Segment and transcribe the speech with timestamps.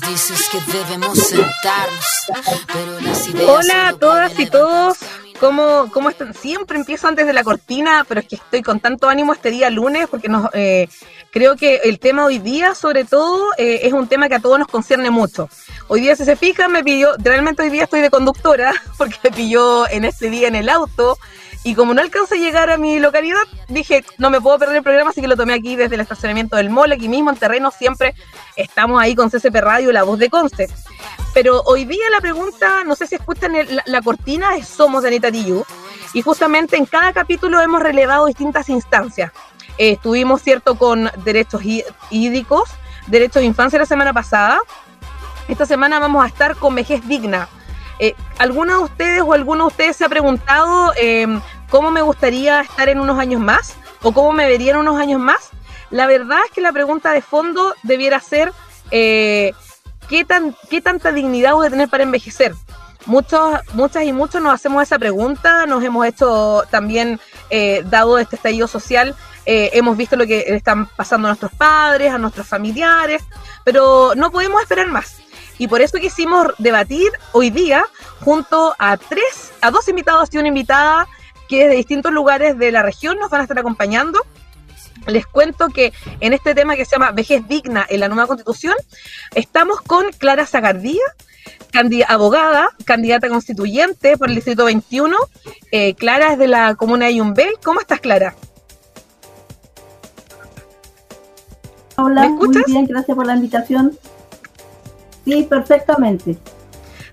[0.00, 2.04] Nos dices que debemos sentarnos,
[2.72, 4.98] pero las ideas Hola a todas y todos.
[5.38, 6.32] ¿Cómo, ¿Cómo están?
[6.34, 9.68] Siempre empiezo antes de la cortina, pero es que estoy con tanto ánimo este día
[9.70, 10.88] lunes porque nos, eh,
[11.30, 14.58] creo que el tema hoy día, sobre todo, eh, es un tema que a todos
[14.58, 15.48] nos concierne mucho.
[15.88, 19.30] Hoy día, si se fijan, me pidió, realmente hoy día estoy de conductora porque me
[19.30, 21.18] pilló en este día en el auto
[21.64, 24.82] y como no alcancé a llegar a mi localidad, dije, no me puedo perder el
[24.82, 27.70] programa, así que lo tomé aquí desde el estacionamiento del mall, aquí mismo en terreno,
[27.70, 28.14] siempre
[28.54, 30.68] estamos ahí con CCP Radio, la voz de Conce.
[31.32, 35.02] Pero hoy día la pregunta, no sé si escuchan el- la, la cortina, es Somos
[35.02, 35.66] de Anita Tijoux.
[36.12, 39.32] Y justamente en cada capítulo hemos relevado distintas instancias.
[39.78, 42.70] Eh, estuvimos, cierto, con derechos hí- hídricos,
[43.08, 44.60] derechos de infancia la semana pasada.
[45.48, 47.48] Esta semana vamos a estar con vejez digna.
[47.98, 51.26] Eh, ¿Alguna de ustedes o alguno de ustedes se ha preguntado eh,
[51.70, 53.74] cómo me gustaría estar en unos años más?
[54.02, 55.50] ¿O cómo me vería en unos años más?
[55.90, 58.52] La verdad es que la pregunta de fondo debiera ser
[58.90, 59.52] eh,
[60.08, 62.54] ¿qué, tan, ¿qué tanta dignidad voy a tener para envejecer?
[63.06, 68.36] Muchos, muchas y muchos nos hacemos esa pregunta, nos hemos hecho también, eh, dado este
[68.36, 73.22] estallido social, eh, hemos visto lo que están pasando a nuestros padres, a nuestros familiares,
[73.62, 75.18] pero no podemos esperar más.
[75.58, 77.84] Y por eso quisimos debatir hoy día
[78.20, 81.06] junto a tres, a dos invitados y una invitada
[81.48, 84.20] que desde distintos lugares de la región nos van a estar acompañando.
[85.06, 88.74] Les cuento que en este tema que se llama Vejez Digna en la nueva constitución,
[89.34, 91.02] estamos con Clara Zagardía,
[92.08, 95.16] abogada, candidata constituyente por el Distrito 21.
[95.72, 97.54] Eh, Clara es de la comuna de Yumbel.
[97.62, 98.34] ¿Cómo estás, Clara?
[101.96, 103.96] Hola, ¿Me muy bien, gracias por la invitación.
[105.24, 106.36] Sí, perfectamente.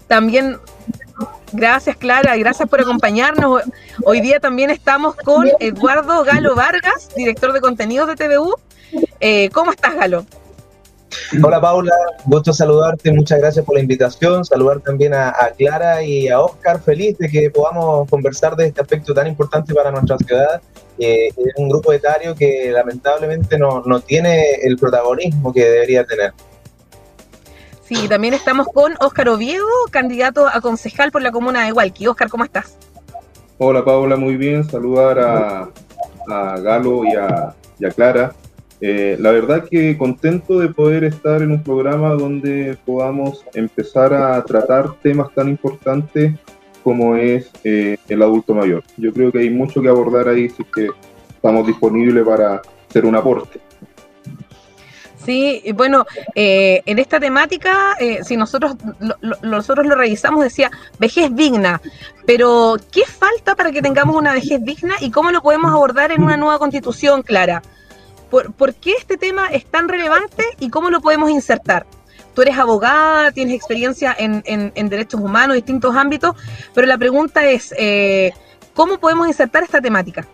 [0.07, 0.57] También,
[1.53, 3.63] gracias Clara, y gracias por acompañarnos.
[4.03, 8.55] Hoy día también estamos con Eduardo Galo Vargas, director de contenidos de TVU.
[9.19, 10.25] Eh, ¿Cómo estás, Galo?
[11.43, 11.93] Hola Paula,
[12.25, 17.17] gusto saludarte, muchas gracias por la invitación, saludar también a, Clara y a Oscar, feliz
[17.17, 20.61] de que podamos conversar de este aspecto tan importante para nuestra ciudad,
[20.97, 26.33] eh, es un grupo etario que lamentablemente no, no tiene el protagonismo que debería tener.
[27.93, 32.07] Sí, también estamos con Óscar Oviedo, candidato a concejal por la comuna de Hualqui.
[32.07, 32.77] Óscar, ¿cómo estás?
[33.57, 34.63] Hola Paula, muy bien.
[34.63, 35.69] Saludar a,
[36.61, 37.53] Galo y a,
[37.93, 38.33] Clara.
[38.79, 44.41] Eh, la verdad que contento de poder estar en un programa donde podamos empezar a
[44.45, 46.35] tratar temas tan importantes
[46.85, 48.85] como es eh, el adulto mayor.
[48.95, 50.87] Yo creo que hay mucho que abordar ahí es que
[51.27, 53.59] estamos disponibles para hacer un aporte.
[55.25, 61.35] Sí, bueno, eh, en esta temática, eh, si nosotros lo, nosotros lo revisamos, decía vejez
[61.35, 61.79] digna,
[62.25, 66.23] pero ¿qué falta para que tengamos una vejez digna y cómo lo podemos abordar en
[66.23, 67.61] una nueva constitución, Clara?
[68.31, 71.85] ¿Por, por qué este tema es tan relevante y cómo lo podemos insertar?
[72.33, 76.35] Tú eres abogada, tienes experiencia en, en- en derechos humanos, distintos ámbitos,
[76.73, 78.31] pero la pregunta es, eh,
[78.73, 80.25] ¿cómo podemos insertar esta temática?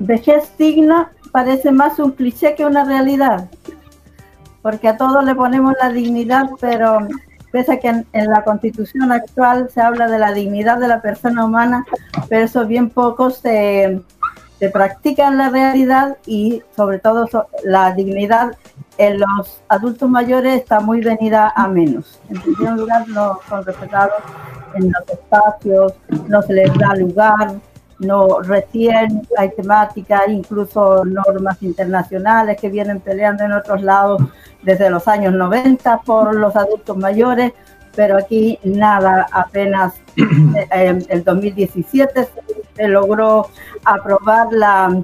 [0.00, 3.50] Vejez digna parece más un cliché que una realidad,
[4.62, 7.06] porque a todos le ponemos la dignidad, pero
[7.52, 11.44] pese a que en, la constitución actual se habla de la dignidad de la persona
[11.44, 11.84] humana,
[12.28, 14.00] pero eso bien poco se,
[14.58, 17.26] se practica en la realidad y sobre todo
[17.62, 18.56] la dignidad
[18.96, 22.20] en los adultos mayores está muy venida a menos.
[22.30, 24.14] En primer lugar, no son respetados
[24.74, 25.92] en los espacios,
[26.26, 27.54] no se les da lugar,
[28.00, 34.22] no recién hay temáticas, incluso normas internacionales que vienen peleando en otros lados
[34.62, 37.52] desde los años 90 por los adultos mayores,
[37.94, 42.28] pero aquí nada, apenas en el 2017
[42.74, 43.48] se logró
[43.84, 45.02] aprobar la,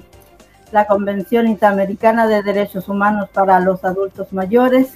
[0.72, 4.88] la Convención Interamericana de Derechos Humanos para los Adultos Mayores,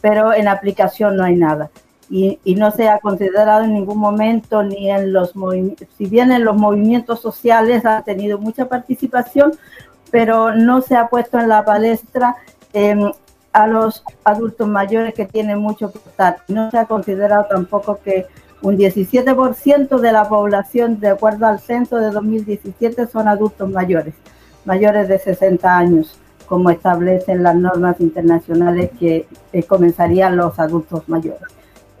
[0.00, 1.70] pero en aplicación no hay nada
[2.08, 6.32] y, y no se ha considerado en ningún momento ni en los movimientos, si bien
[6.32, 9.52] en los movimientos sociales ha tenido mucha participación,
[10.10, 12.36] pero no se ha puesto en la palestra
[12.72, 12.96] eh,
[13.52, 16.00] a los adultos mayores que tienen mucho que.
[16.48, 18.26] No se ha considerado tampoco que
[18.62, 24.14] un 17% de la población, de acuerdo al censo de 2017, son adultos mayores,
[24.64, 29.26] mayores de 60 años, como establecen las normas internacionales que
[29.66, 31.48] comenzarían los adultos mayores.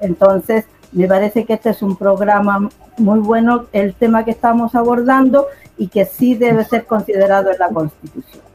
[0.00, 5.46] Entonces, me parece que este es un programa muy bueno, el tema que estamos abordando
[5.76, 8.45] y que sí debe ser considerado en la Constitución.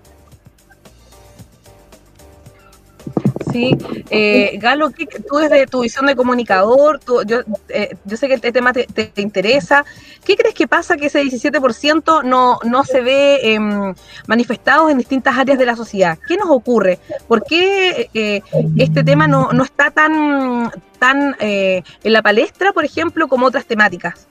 [3.52, 3.78] Sí,
[4.10, 7.40] eh, Galo, tú desde tu visión de comunicador, yo,
[7.70, 9.84] eh, yo sé que el tema te, interesa,
[10.26, 13.94] ¿qué crees que pasa que ese 17% no, no se ve em,
[14.28, 16.18] manifestado en distintas áreas de la sociedad?
[16.28, 17.00] ¿Qué nos ocurre?
[17.28, 18.42] ¿Por qué eh,
[18.78, 24.28] este tema no, no está tan, tan en la palestra, por ejemplo, como otras temáticas?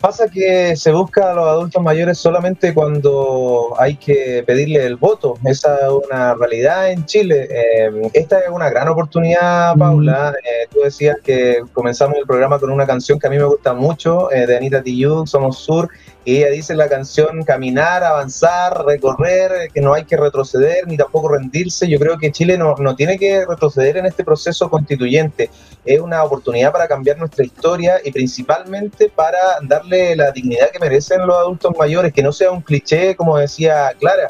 [0.00, 5.34] Pasa que se busca a los adultos mayores solamente cuando hay que pedirle el voto.
[5.44, 7.48] Esa es una realidad en Chile.
[7.50, 10.34] Eh, esta es una gran oportunidad, Paula.
[10.44, 13.74] Eh, tú decías que comenzamos el programa con una canción que a mí me gusta
[13.74, 15.88] mucho, eh, de Anita Tijoux, Somos Sur,
[16.24, 21.28] ella dice en la canción caminar, avanzar, recorrer, que no hay que retroceder ni tampoco
[21.28, 21.88] rendirse.
[21.88, 25.50] Yo creo que Chile no, no tiene que retroceder en este proceso constituyente.
[25.84, 31.26] Es una oportunidad para cambiar nuestra historia y principalmente para darle la dignidad que merecen
[31.26, 34.28] los adultos mayores, que no sea un cliché, como decía Clara,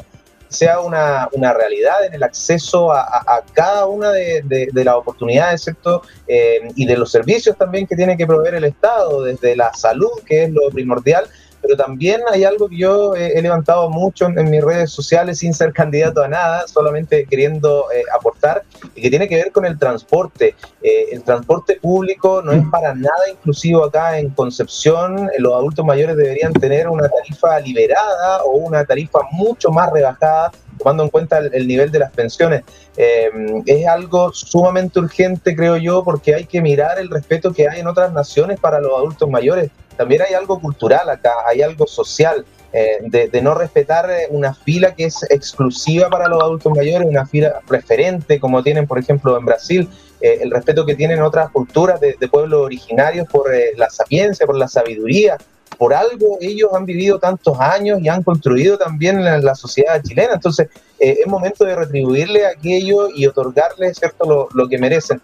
[0.49, 6.01] sea una, una realidad en el acceso a, cada una de, de, las oportunidades, ¿cierto?
[6.27, 10.09] Eh, y de los servicios también que tiene que proveer el Estado, desde la salud,
[10.25, 11.25] que es lo primordial,
[11.69, 15.71] pero también hay algo que yo he, levantado mucho en, mis redes sociales sin ser
[15.71, 18.63] candidato a nada, solamente queriendo eh, aportar,
[18.95, 20.55] y que tiene que ver con el transporte.
[20.81, 25.29] Eh, el transporte público no es para nada inclusivo acá en Concepción.
[25.37, 31.03] Los adultos mayores deberían tener una tarifa liberada o una tarifa mucho más rebajada tomando
[31.03, 32.63] en cuenta el, nivel de las pensiones.
[32.97, 33.29] Eh,
[33.67, 37.87] es algo sumamente urgente, creo yo, porque hay que mirar el respeto que hay en
[37.87, 42.45] otras naciones para los adultos mayores también hay algo cultural acá, hay algo social.
[42.71, 47.25] Eh, de, no respetar eh, una fila que es exclusiva para los adultos mayores, una
[47.25, 49.89] fila preferente como tienen, por ejemplo, en Brasil,
[50.21, 54.67] eh, el respeto que tienen otras culturas de, pueblos originarios por la sapiencia, por la
[54.67, 55.37] sabiduría.
[55.77, 60.33] Por algo ellos han vivido tantos años y han construido también la, sociedad chilena.
[60.33, 60.67] Entonces,
[60.99, 64.25] es momento de retribuirle aquello y otorgarles ¿cierto?
[64.25, 65.21] Lo, lo que merecen.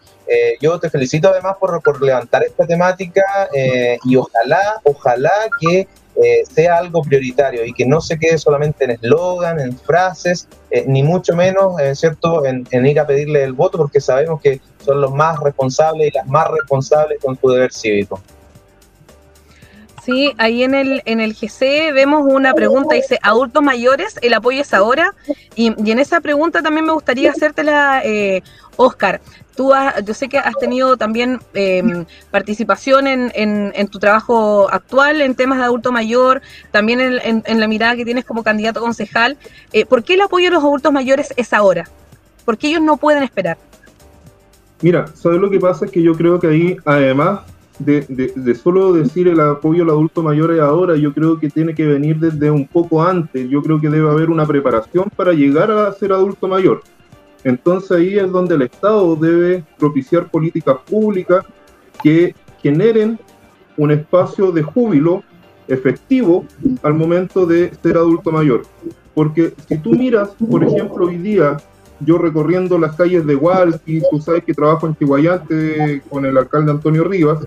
[0.62, 3.50] yo te felicito además por, por levantar esta temática
[4.06, 5.88] y ojalá, ojalá que
[6.24, 10.86] eh, sea algo prioritario y que no se quede solamente en eslogan, en frases, eh,
[10.88, 15.02] ni mucho menos, eh, ¿cierto?, en, ir a pedirle el voto, porque sabemos que son
[15.02, 18.22] los más responsables y las más responsables con su deber cívico.
[20.06, 24.62] Sí, ahí en el, en el GC vemos una pregunta, dice, adultos mayores, el apoyo
[24.62, 25.16] es ahora.
[25.56, 28.44] Y, y en esa pregunta también me gustaría hacértela, eh,
[28.76, 29.20] Oscar.
[29.56, 29.72] Tú
[30.06, 35.60] yo sé que has tenido también em, participación en, en, tu trabajo actual en temas
[35.60, 36.42] de adulto mayor,
[36.72, 39.38] también en, en la mirada que tienes como candidato concejal.
[39.72, 41.86] Eh, ¿Por qué el apoyo a los adultos mayores es ahora?
[42.44, 43.58] ¿Por qué ellos no pueden esperar?
[44.82, 45.86] Mira, ¿sabes lo que pasa?
[45.86, 47.40] Es que yo creo que ahí, además
[47.80, 51.86] de, solo decir el apoyo al adulto mayor es ahora, yo creo que tiene que
[51.86, 53.50] venir desde un poco antes.
[53.50, 56.84] Yo creo que debe haber una preparación para llegar a ser adulto mayor.
[57.46, 61.46] Entonces ahí es donde el Estado debe propiciar políticas públicas
[62.02, 63.20] que generen
[63.78, 65.24] un espacio de júbilo
[65.68, 66.44] efectivo
[66.82, 68.64] al momento de ser adulto mayor.
[69.14, 71.58] Porque si tú miras, por ejemplo, hoy día
[72.00, 76.72] yo recorriendo las calles de Hualqui, tú sabes que trabajo en Chihuayante con el alcalde
[76.72, 77.46] Antonio Rivas,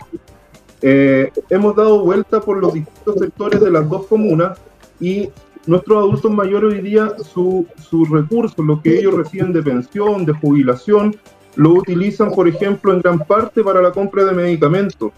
[0.80, 4.58] eh, hemos dado vuelta por los distintos sectores de las dos comunas
[5.00, 5.28] y
[5.66, 10.32] nuestros adultos mayores hoy día, sus su recursos, lo que ellos reciben de pensión, de
[10.32, 11.16] jubilación,
[11.56, 15.12] lo utilizan, por ejemplo, en gran parte para la compra de medicamentos,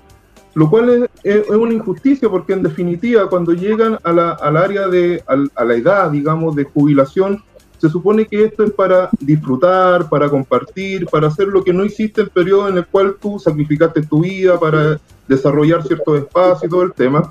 [0.54, 5.22] lo cual es, una injusticia porque en definitiva cuando llegan a la, al área de,
[5.26, 7.42] a la edad, digamos, de jubilación,
[7.80, 12.20] se supone que esto es para disfrutar, para compartir, para hacer lo que no hiciste
[12.20, 16.82] el periodo en el cual tú sacrificaste tu vida para desarrollar ciertos espacios y todo
[16.82, 17.26] el tema,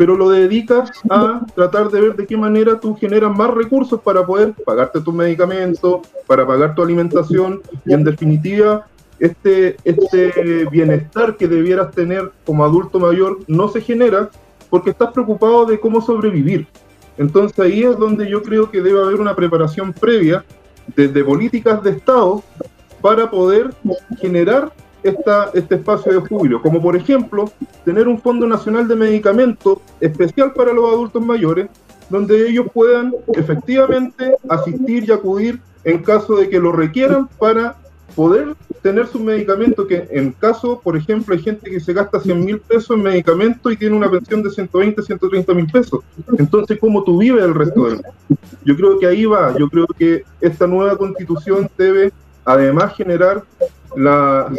[0.00, 4.24] pero lo dedicas a tratar de ver de qué manera tú generas más recursos para
[4.24, 8.86] poder pagarte tus medicamentos, para pagar tu alimentación y en definitiva
[9.18, 14.30] este, este bienestar que debieras tener como adulto mayor no se genera
[14.70, 16.66] porque estás preocupado de cómo sobrevivir.
[17.18, 20.46] Entonces ahí es donde yo creo que debe haber una preparación previa
[20.96, 22.42] desde políticas de Estado
[23.02, 23.74] para poder
[24.18, 27.50] generar esta, este espacio de júbilo, como por ejemplo
[27.84, 31.68] tener un Fondo Nacional de Medicamentos especial para los adultos mayores,
[32.08, 37.76] donde ellos puedan efectivamente asistir y acudir en caso de que lo requieran para
[38.14, 42.44] poder tener sus medicamentos, que en caso, por ejemplo, hay gente que se gasta 100
[42.44, 46.00] mil pesos en medicamentos y tiene una pensión de 120, 130 mil pesos.
[46.38, 48.38] Entonces, ¿cómo tú vives el resto del mes?
[48.64, 52.12] Yo creo que ahí va, yo creo que esta nueva constitución debe
[52.44, 53.44] además generar
[53.96, 54.50] la,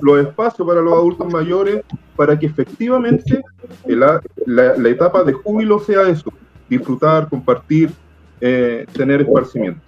[0.00, 1.82] los espacios para los adultos mayores
[2.16, 3.42] para que efectivamente
[3.86, 6.32] la, la, etapa de júbilo sea eso,
[6.68, 7.90] disfrutar, compartir,
[8.40, 9.80] eh, tener esparcimiento.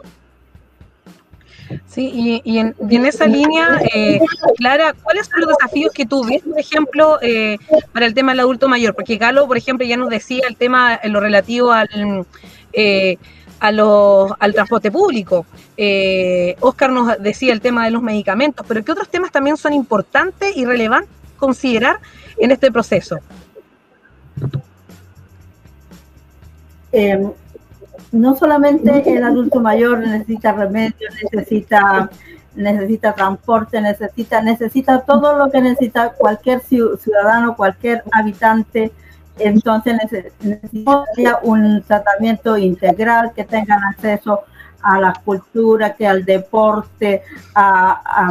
[1.86, 2.75] Sí, y, en,
[3.06, 4.20] esa línea, eh,
[4.56, 7.58] Clara, ¿cuáles son los desafíos que tú ves, por ejemplo, eh,
[7.92, 8.94] para el tema del adulto mayor?
[8.94, 12.25] Porque Galo, por ejemplo, ya nos decía el tema en lo relativo al,
[13.60, 15.46] a los, al transporte público.
[16.60, 20.56] Oscar nos decía el tema de los medicamentos, pero ¿qué otros temas también son importantes
[20.56, 21.98] y relevantes considerar
[22.38, 23.18] en este proceso?
[28.12, 32.10] no solamente el adulto mayor necesita remedio, necesita,
[32.54, 38.92] necesita transporte, necesita, necesita todo lo que necesita cualquier ciudadano, cualquier habitante.
[39.38, 39.96] Entonces
[40.40, 44.40] necesita un tratamiento integral, que tengan acceso
[44.82, 47.22] a la cultura, que al deporte,
[47.54, 48.28] a,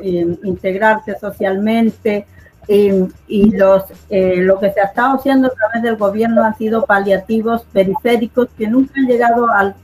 [0.00, 2.26] eh, integrarse socialmente,
[2.66, 6.86] y los, eh, lo que se ha estado haciendo a través del gobierno han sido
[6.86, 9.74] paliativos periféricos que nunca han llegado al,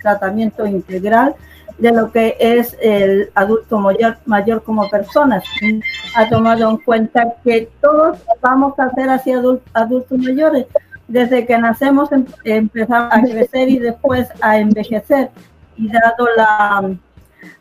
[0.00, 1.34] tratamiento integral
[1.78, 5.44] de lo que es el adulto mayor, mayor como personas.
[6.14, 10.66] Ha tomado en cuenta que todos vamos a ser así adultos mayores.
[11.08, 15.30] Desde que nacemos em, empezamos a crecer y después a envejecer.
[15.76, 16.96] Y dado la,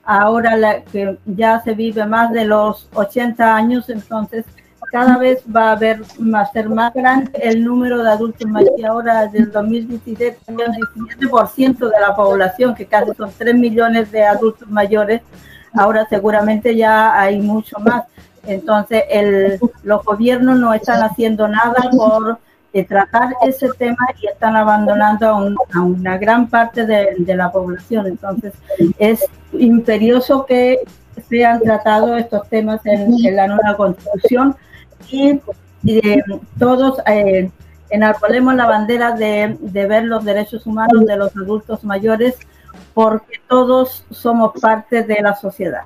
[0.03, 4.45] ahora la, que ya se vive más de los 80 años, entonces
[4.95, 8.85] cada vez va a haber, va ser más grande el número de adultos mayores.
[8.85, 14.69] Ahora, del 2017, el 17% de la población, que casi son 3 millones de adultos
[14.69, 15.21] mayores,
[15.73, 18.05] ahora seguramente ya hay mucho más.
[18.47, 19.03] Entonces,
[19.83, 22.39] los gobiernos no están haciendo nada por
[22.71, 25.27] eh, tratar ese tema y están abandonando
[25.73, 28.07] a, una gran parte de, la población.
[28.07, 28.53] Entonces,
[28.97, 30.79] es imperioso que
[31.27, 34.55] sean tratados estos temas en la nueva constitución
[35.09, 35.39] y,
[36.57, 37.51] todos eh,
[37.89, 42.35] enarbolemos la bandera de, de ver los derechos humanos de los adultos mayores
[42.93, 45.83] porque todos somos parte de la sociedad.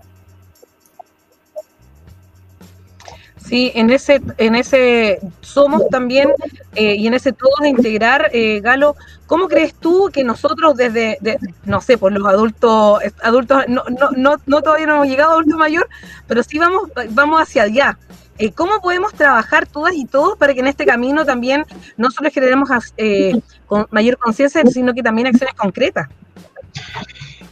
[3.50, 6.30] Sí, en ese, en ese somos también
[6.76, 11.18] eh, y en ese todos integrar, eh, Galo, ¿cómo crees tú que nosotros desde,
[11.64, 15.34] no sé, por los adultos, adultos, no, no, no, no, todavía no hemos llegado a
[15.34, 15.90] adulto mayor,
[16.28, 17.98] pero sí vamos, vamos hacia allá?
[18.40, 21.66] Eh, ¿cómo podemos trabajar todas y todos para que en este camino también
[21.98, 23.34] no solo generemos eh,
[23.68, 26.08] con mayor conciencia, sino que también acciones concretas?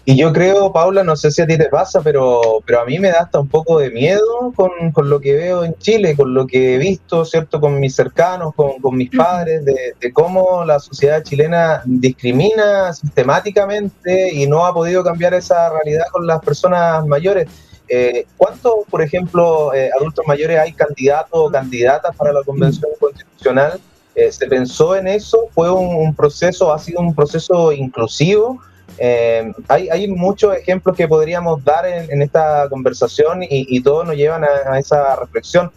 [0.06, 2.98] Y yo creo, Paula, no sé si a ti te pasa, pero, pero a mí
[2.98, 6.34] me da hasta un poco de miedo con, con lo que veo en Chile, con
[6.34, 7.60] lo que he visto, ¿cierto?
[7.60, 14.34] Con mis cercanos, con, con mis padres, de, de, cómo la sociedad chilena discrimina sistemáticamente
[14.34, 17.50] y no ha podido cambiar esa realidad con las personas mayores.
[17.90, 23.80] Eh, ¿Cuántos, por ejemplo, eh, adultos mayores hay candidatos o candidatas para la Convención Constitucional?
[24.16, 25.48] Eh, ¿Se pensó en eso?
[25.54, 28.60] ¿Fue un, proceso, ha sido un proceso inclusivo?
[28.98, 34.44] Eh, hay, hay, muchos ejemplos que podríamos dar en, esta conversación y, todos nos llevan
[34.44, 35.72] a, esa reflexión.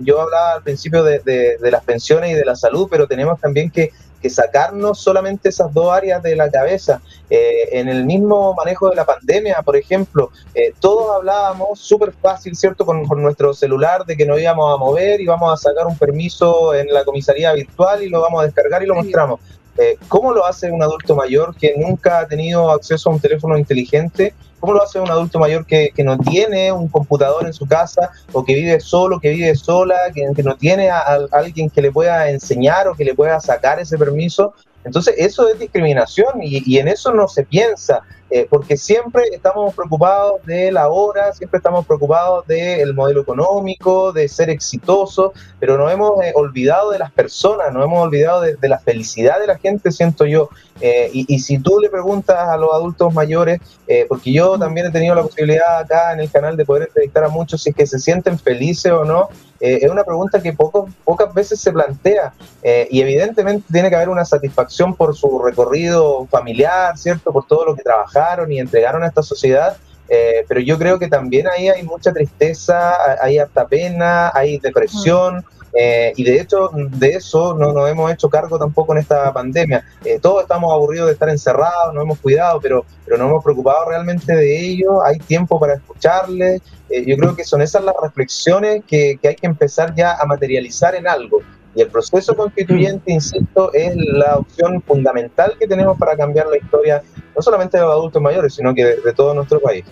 [0.00, 3.70] yo hablaba al principio de, de, las pensiones y de la salud, pero tenemos también
[3.70, 7.00] que que sacarnos solamente esas dos áreas de la cabeza.
[7.30, 12.56] Eh, en el mismo manejo de la pandemia, por ejemplo, eh, todos hablábamos súper fácil,
[12.56, 15.96] ¿cierto?, con, nuestro celular de que nos íbamos a mover y vamos a sacar un
[15.96, 19.40] permiso en la comisaría virtual y lo vamos a descargar y lo mostramos.
[19.78, 23.56] Eh, ¿Cómo lo hace un adulto mayor que nunca ha tenido acceso a un teléfono
[23.56, 24.34] inteligente?
[24.58, 28.10] ¿Cómo lo hace un adulto mayor que, que, no tiene un computador en su casa
[28.32, 31.92] o que vive solo, que vive sola, que, que no tiene a, alguien que le
[31.92, 34.52] pueda enseñar o que le pueda sacar ese permiso?
[34.82, 38.02] Entonces, eso es discriminación y, y en eso no se piensa.
[38.30, 44.28] Eh, porque siempre estamos preocupados de la hora, siempre estamos preocupados del modelo económico, de
[44.28, 48.78] ser exitoso, pero nos hemos eh, olvidado de las personas, nos hemos olvidado de, la
[48.78, 50.50] felicidad de la gente, siento yo.
[50.80, 53.60] Eh, y, si tú le preguntas a los adultos mayores,
[54.08, 57.28] porque yo también he tenido la posibilidad acá en el canal de poder entrevistar a
[57.28, 61.34] muchos si es que se sienten felices o no, es una pregunta que poco, pocas
[61.34, 62.32] veces se plantea
[62.62, 67.32] y evidentemente tiene que haber una satisfacción por su recorrido familiar, ¿cierto?
[67.32, 68.17] Por todo lo que trabaja
[68.50, 69.76] y entregaron a esta sociedad,
[70.08, 75.44] eh, pero yo creo que también ahí hay mucha tristeza, hay harta pena, hay depresión.
[75.74, 79.84] Eh, y de hecho, de eso no nos hemos hecho cargo tampoco en esta pandemia.
[80.04, 83.84] Eh, todos estamos aburridos de estar encerrados, no hemos cuidado, pero, pero no hemos preocupado
[83.86, 85.04] realmente de ello.
[85.04, 86.62] Hay tiempo para escucharles.
[86.88, 91.06] yo creo que son esas las reflexiones que hay que empezar ya a materializar en
[91.06, 91.42] algo.
[91.74, 97.02] Y el proceso constituyente, insisto, es la opción fundamental que tenemos para cambiar la historia,
[97.36, 99.84] no solamente de los adultos mayores, sino que de, todo nuestro país.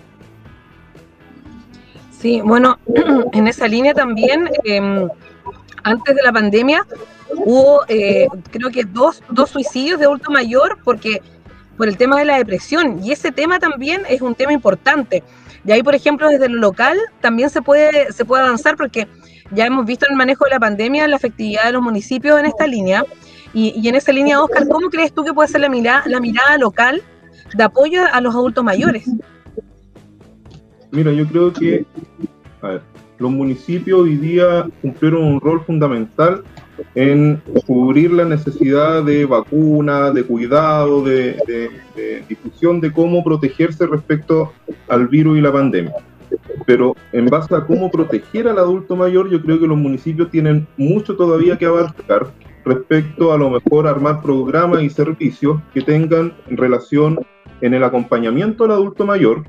[2.18, 2.78] Sí, bueno,
[3.32, 5.08] en esa línea también, em,
[5.84, 6.86] antes de la pandemia,
[7.36, 11.20] hubo eh, creo que dos, dos suicidios de adulto mayor porque
[11.76, 13.00] por el tema de la depresión.
[13.04, 15.22] Y ese tema también es un tema importante.
[15.64, 19.08] De ahí, por ejemplo, desde lo local también se puede, se puede avanzar porque
[19.50, 22.66] ya hemos visto el manejo de la pandemia la efectividad de los municipios en esta
[22.66, 23.04] línea.
[23.52, 26.58] Y, en esa línea, Oscar, ¿cómo crees tú que puede ser la mirada, la mirada
[26.58, 27.02] local
[27.54, 29.10] de apoyo a los adultos mayores?
[30.90, 31.86] Mira, yo creo que
[32.60, 32.82] a ver,
[33.18, 36.42] los municipios hoy día cumplieron un rol fundamental
[36.94, 41.70] en cubrir la necesidad de vacuna, de cuidado, de,
[42.28, 44.52] difusión de cómo protegerse respecto
[44.88, 45.94] al virus y la pandemia.
[46.66, 50.66] Pero en base a cómo proteger al adulto mayor, yo creo que los municipios tienen
[50.76, 52.26] mucho todavía que abarcar
[52.64, 57.18] respecto a lo mejor armar programas y servicios que tengan relación
[57.60, 59.44] en el acompañamiento al adulto mayor,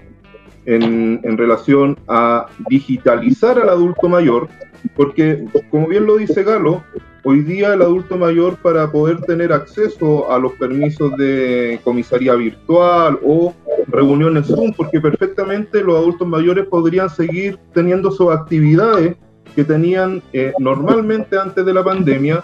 [0.66, 4.48] en, en relación a digitalizar al adulto mayor,
[4.96, 6.84] porque como bien lo dice Galo,
[7.30, 13.20] Hoy día el adulto mayor para poder tener acceso a los permisos de comisaría virtual
[13.22, 13.54] o
[13.98, 19.16] reuniones Zoom, porque perfectamente los adultos mayores podrían seguir teniendo sus actividades
[19.56, 22.44] que tenían eh, normalmente antes de la pandemia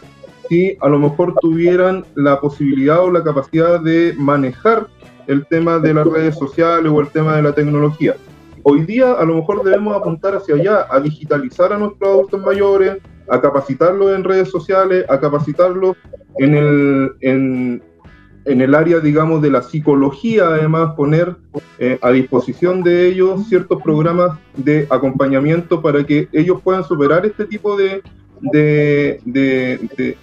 [0.50, 4.88] si a lo mejor tuvieran la posibilidad o la capacidad de manejar
[5.28, 8.16] el tema de las redes sociales o el tema de la tecnología.
[8.64, 12.98] Hoy día a lo mejor debemos apuntar hacia allá, a digitalizar a nuestros adultos mayores,
[13.30, 15.96] a capacitarlos en redes sociales, a capacitarlos
[16.40, 17.84] en el, en,
[18.46, 21.36] el área, digamos, de la psicología, además poner
[21.80, 27.46] eh, a disposición de ellos ciertos programas de acompañamiento para que ellos puedan superar este
[27.46, 28.02] tipo de,
[28.42, 30.18] de, de,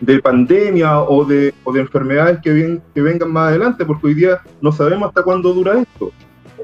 [0.00, 4.40] de, pandemia o de, o de enfermedades que, que vengan más adelante, porque hoy día
[4.60, 6.12] no sabemos hasta cuándo dura esto.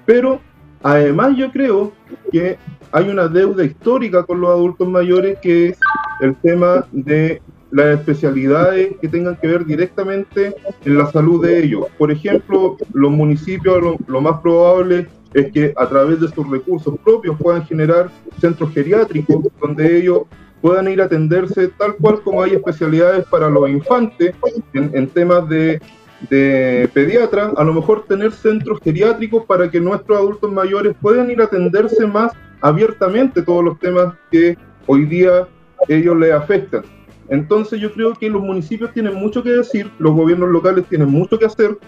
[0.06, 0.40] Pero
[0.82, 1.92] además yo creo
[2.30, 2.58] que
[2.92, 5.78] hay una deuda histórica con los adultos mayores que es
[6.20, 10.54] el tema de las especialidades que tengan que ver directamente
[10.84, 11.86] en la salud de ellos.
[11.98, 17.36] Por ejemplo, los municipios lo, más probable es que a través de sus recursos propios
[17.40, 20.22] puedan generar centros geriátricos donde ellos
[20.60, 24.34] puedan ir a atenderse tal cual como hay especialidades para los infantes
[24.74, 25.80] en, temas de,
[26.28, 31.40] de pediatra, a lo mejor tener centros geriátricos para que nuestros adultos mayores puedan ir
[31.40, 35.48] a atenderse más abiertamente todos los temas que hoy día
[35.88, 36.82] ellos les afectan.
[37.30, 41.38] Entonces yo creo que los municipios tienen mucho que decir, los gobiernos locales tienen mucho
[41.38, 41.78] que hacer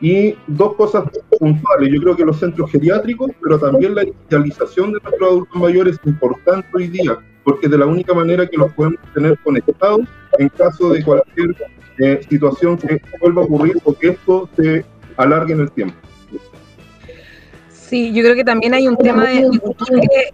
[0.00, 1.04] y dos cosas
[1.38, 1.92] puntuales.
[1.92, 6.06] Yo creo que los centros geriátricos, pero también la digitalización de nuestros adultos mayores es
[6.06, 10.02] importante hoy día, porque de la única manera que los podemos tener conectados
[10.38, 11.56] en caso de cualquier
[11.98, 14.84] eh, situación que vuelva a ocurrir o que esto se
[15.16, 15.96] alargue en el tiempo.
[17.92, 19.50] Sí, yo creo que también hay un tema de,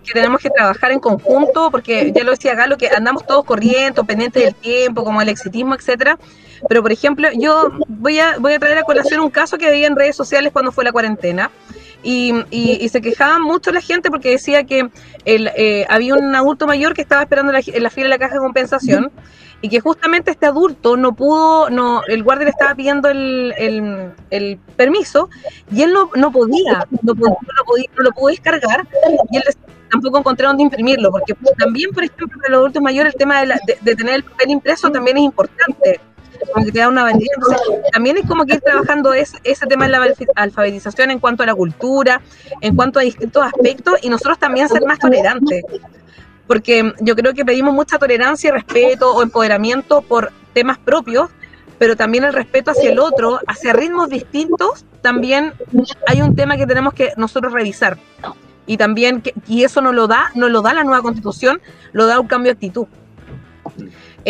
[0.04, 4.04] que, tenemos que trabajar en conjunto, porque ya lo decía Galo, que andamos todos corriendo,
[4.04, 6.20] pendientes del tiempo, como el exitismo, etcétera.
[6.68, 9.88] Pero, por ejemplo, yo voy a, voy a traer a colación un caso que veía
[9.88, 11.50] en redes sociales cuando fue la cuarentena.
[12.04, 14.88] Y, y, se quejaba mucho la gente porque decía que
[15.24, 18.34] el, eh, había un adulto mayor que estaba esperando en la fila de la caja
[18.34, 19.10] de compensación
[19.60, 23.52] y que justamente este adulto no pudo, no, el guardia le estaba pidiendo el,
[24.30, 25.28] el, permiso
[25.72, 28.86] y él no, no podía, no, podía, no, podía, no lo pudo descargar
[29.30, 29.42] y él
[29.90, 33.54] tampoco encontré dónde imprimirlo, porque también, por ejemplo, para los adultos mayores el tema de,
[33.80, 36.00] de, tener el papel impreso también es importante
[36.52, 37.30] como que te da una validez.
[37.92, 41.46] también es como que ir trabajando ese, ese tema de la alfabetización en cuanto a
[41.46, 42.20] la cultura,
[42.60, 45.64] en cuanto a distintos aspectos, y nosotros también ser más tolerantes
[46.48, 51.30] porque yo creo que pedimos mucha tolerancia, respeto o empoderamiento por temas propios,
[51.78, 55.52] pero también el respeto hacia el otro, hacia ritmos distintos, también
[56.08, 57.98] hay un tema que tenemos que nosotros revisar.
[58.66, 61.60] Y también, y eso no lo da, no lo da la nueva constitución,
[61.92, 62.86] lo da un cambio de actitud.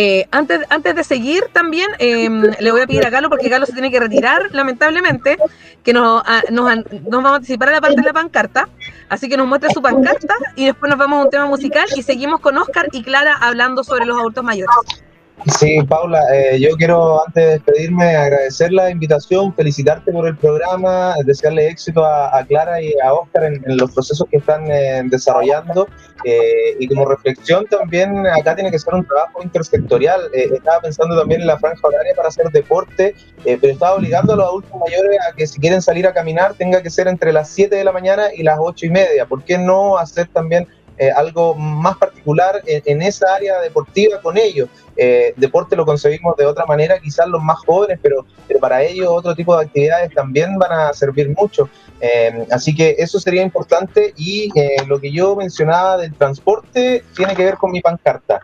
[0.01, 3.67] Eh, antes, antes de seguir también, em, le voy a pedir a Galo, porque Galo
[3.67, 5.37] se tiene que retirar, lamentablemente,
[5.83, 8.69] que nos, nos, vamos a anticipar a la parte de la pancarta,
[9.09, 12.05] así que nos muestre su pancarta y después nos vamos a un tema musical y
[12.05, 14.73] seguimos con Oscar y Clara hablando sobre los adultos mayores.
[15.47, 21.15] Sí, Paula, eh, yo quiero antes de despedirme agradecer la invitación, felicitarte por el programa,
[21.25, 25.89] desearle éxito a, Clara y a Oscar en, los procesos que están eh, desarrollando
[26.25, 30.23] eh, y como reflexión también acá tiene que ser un trabajo intersectorial.
[30.33, 34.47] estaba pensando también en la franja horaria para hacer deporte, pero estaba obligando a los
[34.47, 37.75] adultos mayores a que si quieren salir a caminar tenga que ser entre las 7
[37.75, 39.27] de la mañana y las 8 y media.
[39.27, 40.67] ¿Por qué no hacer también
[40.99, 44.69] eh, algo más particular en, esa área deportiva con ellos.
[44.97, 49.09] Eh, deporte lo concebimos de otra manera, quizás los más jóvenes, pero, pero para ellos
[49.09, 51.69] otro tipo de actividades también van a servir mucho.
[52.01, 54.51] Eh, así que eso sería importante y
[54.89, 58.41] lo que yo mencionaba del transporte tiene que ver con mi pancarta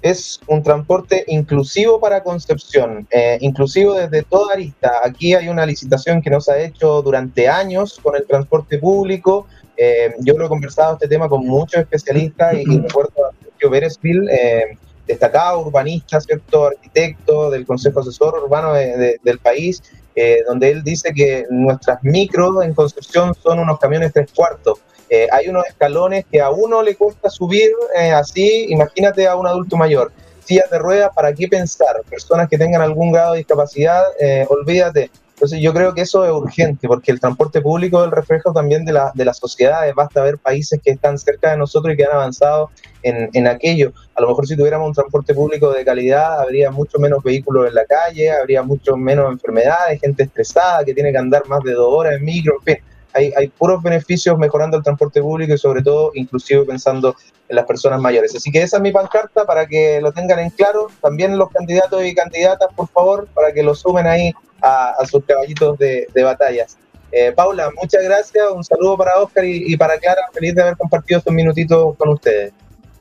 [0.00, 3.08] es un transporte inclusivo para Concepción,
[3.40, 4.92] inclusivo desde toda arista.
[5.02, 10.14] Aquí hay una licitación que nos ha hecho durante años con el transporte público, eh,
[10.20, 14.78] yo lo he conversado este tema con muchos especialistas y, recuerdo a Sergio Beresville, eh,
[15.06, 16.66] destacado urbanista, ¿cierto?
[16.66, 19.82] arquitecto del Consejo Asesor Urbano del país,
[20.14, 24.78] eh, donde él dice que nuestras micros en Concepción son unos camiones tres cuartos.
[25.10, 27.70] Eh, hay unos escalones que a uno le cuesta subir
[28.14, 30.10] así, imagínate a un adulto mayor.
[30.42, 32.02] Sillas de ruedas, ¿para qué pensar?
[32.08, 34.02] Personas que tengan algún grado de discapacidad,
[34.48, 38.52] olvídate, entonces yo creo que eso es urgente, porque el transporte público es el reflejo
[38.52, 39.92] también de, la, de las sociedades.
[39.92, 42.70] Basta ver países que están cerca de nosotros y que han avanzado
[43.02, 43.92] en, en, aquello.
[44.14, 47.74] A lo mejor si tuviéramos un transporte público de calidad, habría mucho menos vehículos en
[47.74, 51.92] la calle, habría mucho menos enfermedades, gente estresada que tiene que andar más de dos
[51.92, 52.84] horas en micro, en fin.
[53.12, 57.14] Hay, hay, puros beneficios mejorando el transporte público y sobre todo inclusive pensando
[57.48, 58.34] en las personas mayores.
[58.34, 60.88] Así que esa es mi pancarta para que lo tengan en claro.
[61.00, 64.32] También los candidatos y candidatas, por favor, para que lo sumen ahí
[64.64, 66.76] a, sus caballitos de, batallas.
[67.12, 71.18] Eh, Paula, muchas gracias, un saludo para Oscar y, para Clara, feliz de haber compartido
[71.18, 72.52] estos minutitos con ustedes.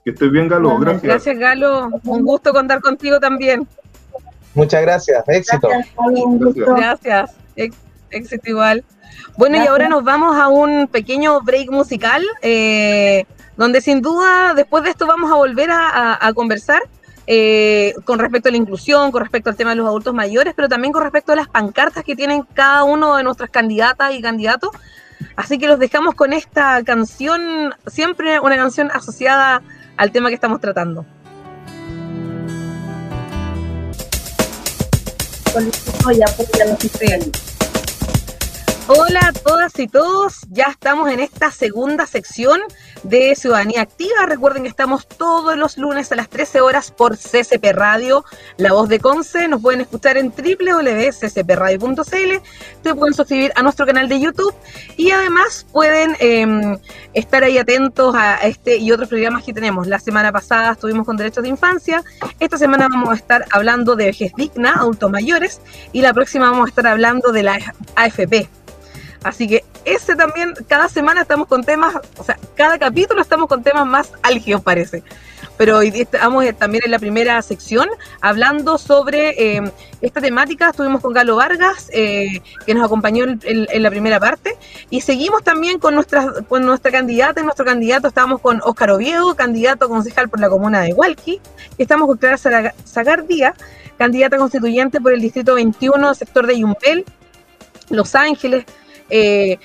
[0.03, 1.03] Que estés bien, Galo, gracias.
[1.03, 3.67] Gracias, Galo, un gusto contar contigo también.
[4.53, 5.69] Muchas gracias, éxito.
[6.75, 7.31] Gracias,
[8.11, 8.83] éxito igual.
[9.37, 13.25] Bueno, y ahora nos vamos a un pequeño break musical, eh,
[13.57, 16.83] donde sin duda después de esto vamos a volver a conversar
[17.25, 20.67] eh, con respecto a la inclusión, con respecto al tema de los adultos mayores, pero
[20.67, 24.71] también con respecto a las pancartas que tienen cada uno de nuestras candidatas y candidatos.
[25.35, 29.61] Así que los dejamos con esta canción, siempre una canción asociada
[29.97, 31.05] al tema que estamos tratando.
[38.87, 42.59] Hola a todas y todos, ya estamos en esta segunda sección
[43.03, 44.25] de Ciudadanía Activa.
[44.25, 48.25] Recuerden que estamos todos los lunes a las 13 horas por CCP Radio,
[48.57, 49.47] La Voz de Conce.
[49.47, 52.03] Nos pueden escuchar en www.ccpradio.cl.
[52.83, 54.53] Se pueden suscribir a nuestro canal de YouTube
[54.97, 56.77] y además pueden em,
[57.13, 59.87] estar ahí atentos a este y otros programas que tenemos.
[59.87, 62.03] La semana pasada estuvimos con Derechos de Infancia.
[62.37, 65.61] Esta semana vamos a estar hablando de vejez digna, adultos mayores.
[65.93, 67.59] Y la próxima vamos a estar hablando de la
[67.95, 68.49] AFP
[69.23, 73.63] Así que ese también, cada semana estamos con temas, o sea, cada capítulo estamos con
[73.63, 75.03] temas más álgidos, parece.
[75.57, 77.87] Pero hoy estamos también en la primera sección
[78.21, 80.69] hablando sobre eh, esta temática.
[80.69, 84.57] Estuvimos con Galo Vargas, eh, que nos acompañó en, la primera parte.
[84.89, 88.07] Y seguimos también con nuestra, con nuestra candidata y nuestro candidato.
[88.07, 91.39] Estábamos con Óscar Oviedo, candidato concejal por la comuna de Hualqui.
[91.77, 93.53] Y estamos con Clara Zagardía,
[93.97, 97.05] candidata constituyente por el distrito 21, sector de Yumpel,
[97.89, 98.65] Los Ángeles,
[99.15, 99.59] eh,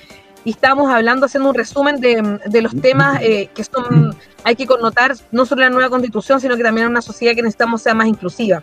[0.45, 3.65] y estamos hablando, haciendo un resumen de, los temas eh, que
[4.45, 7.81] hay que connotar no solo la nueva constitución, sino que también una sociedad que necesitamos
[7.81, 8.63] sea más inclusiva.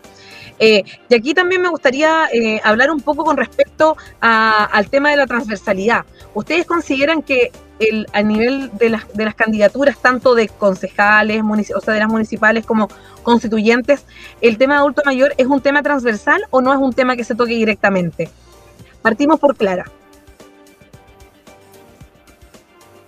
[0.60, 2.30] Eh, y aquí también me gustaría
[2.64, 6.06] hablar un poco con respecto al tema de la transversalidad.
[6.36, 11.42] ¿Ustedes consideran que el, a nivel de de las candidaturas, tanto de concejales,
[11.76, 12.90] o sea, de las municipales como
[13.24, 14.06] constituyentes,
[14.40, 17.24] el tema de adulto mayor es un tema transversal o no es un tema que
[17.24, 18.30] se toque directamente?
[19.02, 19.86] Partimos por Clara.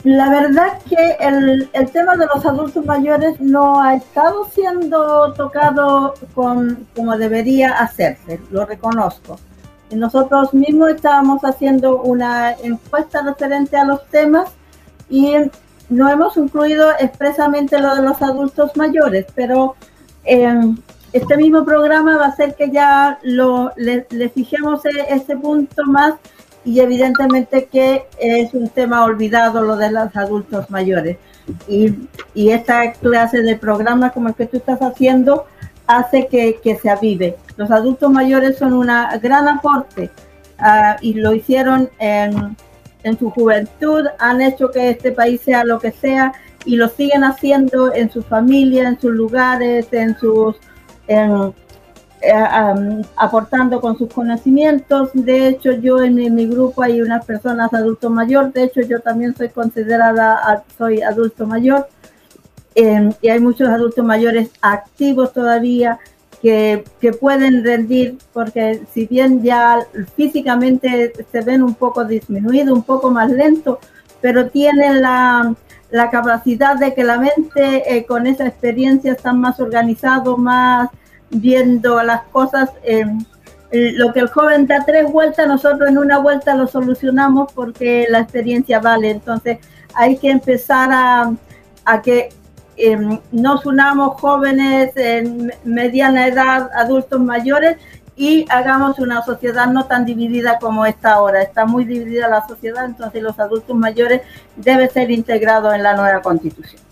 [0.08, 6.14] La verdad que el, el, tema de los adultos mayores no ha estado siendo tocado
[6.34, 9.38] con, como debería hacerse, lo reconozco.
[9.92, 14.50] Nosotros mismos estábamos haciendo una encuesta referente a los temas
[15.10, 15.34] y
[15.90, 19.76] no hemos incluido expresamente lo de los adultos mayores, pero
[20.24, 20.74] eh,
[21.12, 26.14] este mismo programa va a hacer que ya lo, le fijemos e, ese punto más
[26.68, 31.18] y evidentemente que es un tema olvidado lo de los adultos mayores.
[31.66, 31.96] Y,
[32.34, 35.46] y esta clase de programa como el que tú estás haciendo
[35.88, 37.38] hace que, que se avive.
[37.56, 40.12] Los adultos mayores son una gran aporte
[40.60, 42.58] uh, y lo hicieron en,
[43.04, 46.34] en su juventud, han hecho que este país sea lo que sea
[46.66, 50.58] y lo siguen haciendo en su familia, en sus lugares, en sus...
[51.08, 51.54] En,
[52.22, 55.10] eh, aportando con sus conocimientos.
[55.14, 58.52] De hecho, yo en mi, grupo hay unas personas adulto mayor.
[58.54, 61.88] De hecho, yo también soy considerada, soy adulto mayor.
[62.76, 66.00] Em, y hay muchos adultos mayores activos todavía
[66.42, 69.80] que, que, pueden rendir, porque si bien ya
[70.16, 73.80] físicamente se ven un poco disminuidos, un poco más lentos,
[74.22, 75.56] pero tienen la,
[75.90, 80.90] la capacidad de que la mente eh, con esa experiencia está más organizado, más
[81.30, 82.70] viendo las cosas.
[82.84, 83.06] Eh,
[83.70, 88.20] lo que el joven da tres vueltas, nosotros en una vuelta lo solucionamos porque la
[88.20, 89.10] experiencia vale.
[89.10, 89.60] Entonces
[89.94, 91.34] hay que empezar a,
[91.84, 92.30] a que
[92.78, 97.78] eh, nos unamos jóvenes en mediana edad, adultos mayores
[98.16, 101.42] y hagamos una sociedad no tan dividida como está ahora.
[101.42, 104.22] Está muy dividida la sociedad, entonces los adultos mayores
[104.56, 106.87] deben ser integrados en la nueva constitución.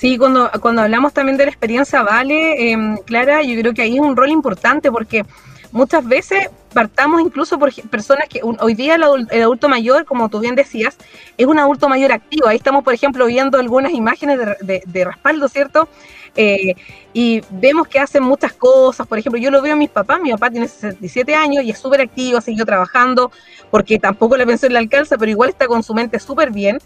[0.00, 3.96] Sí, cuando, cuando hablamos también de la experiencia Vale, eh, Clara, yo creo que ahí
[3.96, 5.26] es un rol importante porque
[5.72, 10.54] muchas veces partamos incluso por personas que hoy día el adulto, mayor, como tú bien
[10.54, 10.96] decías,
[11.36, 12.46] es un adulto mayor activo.
[12.46, 15.88] Ahí estamos, por ejemplo, viendo algunas imágenes de, de, respaldo, ¿cierto?
[16.36, 16.74] Eh,
[17.12, 19.06] y vemos que hacen muchas cosas.
[19.06, 20.20] Por ejemplo, yo lo veo a mis papás.
[20.20, 23.32] Mi papá tiene 67 años y es súper activo, ha seguido trabajando
[23.70, 26.78] porque tampoco la pensión le alcanza, pero igual está con su mente súper bien.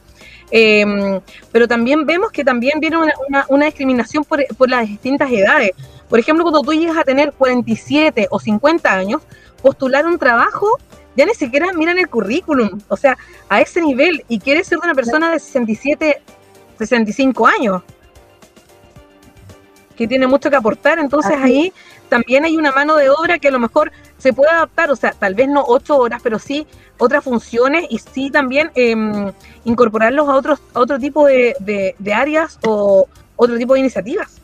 [0.51, 1.21] Em,
[1.51, 2.99] pero también vemos que también viene
[3.49, 5.73] una, discriminación por, las distintas edades.
[6.09, 9.23] Por ejemplo, cuando tú llegas a tener 47 o 50 años,
[9.63, 10.79] postular un trabajo,
[11.17, 13.17] ya ni siquiera miran el currículum, o sea,
[13.49, 16.23] a ese nivel, y quieres ser una persona de 67,
[16.79, 17.83] 65 años,
[19.97, 21.73] que tiene mucho que aportar, entonces ahí
[22.09, 25.13] también hay una mano de obra que a lo mejor se puede adaptar, o sea,
[25.13, 26.67] tal vez no ocho horas, pero sí
[26.99, 28.95] otras funciones y sí también eh,
[29.65, 31.55] incorporarlos a otros a otro tipo de,
[31.99, 34.41] de, áreas o otro tipo de iniciativas.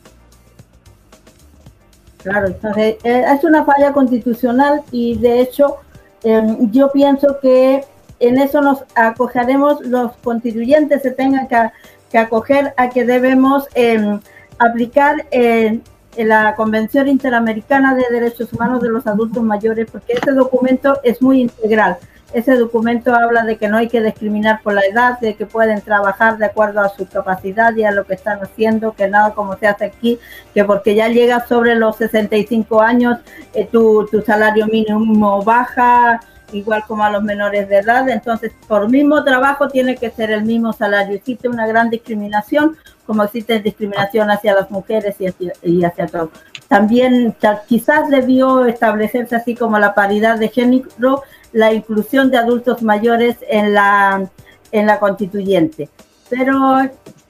[2.23, 5.77] Claro, entonces eh, es una falla constitucional y de hecho
[6.23, 7.85] em, yo pienso que
[8.19, 14.21] en eso nos acogeremos, los constituyentes se tengan que, acoger a que debemos em,
[14.59, 15.83] aplicar en
[16.17, 21.41] la Convención Interamericana de Derechos Humanos de los Adultos Mayores, porque ese documento es muy
[21.41, 21.97] integral.
[22.33, 25.81] Ese documento habla de que no hay que discriminar por la edad, de que pueden
[25.81, 29.57] trabajar de acuerdo a su capacidad y a lo que están haciendo, que nada como
[29.57, 30.19] se hace aquí,
[30.55, 33.19] que porque ya llegas sobre los 65 años,
[33.53, 36.21] eh, tu, tu salario mínimo baja,
[36.53, 40.43] igual como a los menores de edad, entonces por mismo trabajo tiene que ser el
[40.43, 41.17] mismo salario.
[41.17, 46.31] Existe una gran discriminación, como existe discriminación hacia las mujeres y hacia, y hacia todos.
[46.69, 47.35] También
[47.67, 53.75] quizás debió establecerse así como la paridad de género, la inclusión de adultos mayores en
[53.75, 54.29] la,
[54.73, 55.89] en la constituyente.
[56.29, 56.81] Pero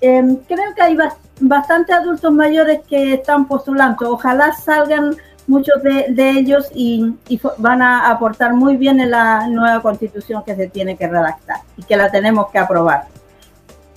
[0.01, 0.97] em, creo que hay
[1.41, 4.13] bastantes adultos mayores que están postulando.
[4.13, 7.15] Ojalá salgan muchos de, ellos y,
[7.59, 11.83] van a aportar muy bien en la nueva constitución que se tiene que redactar y
[11.83, 13.07] que la tenemos que aprobar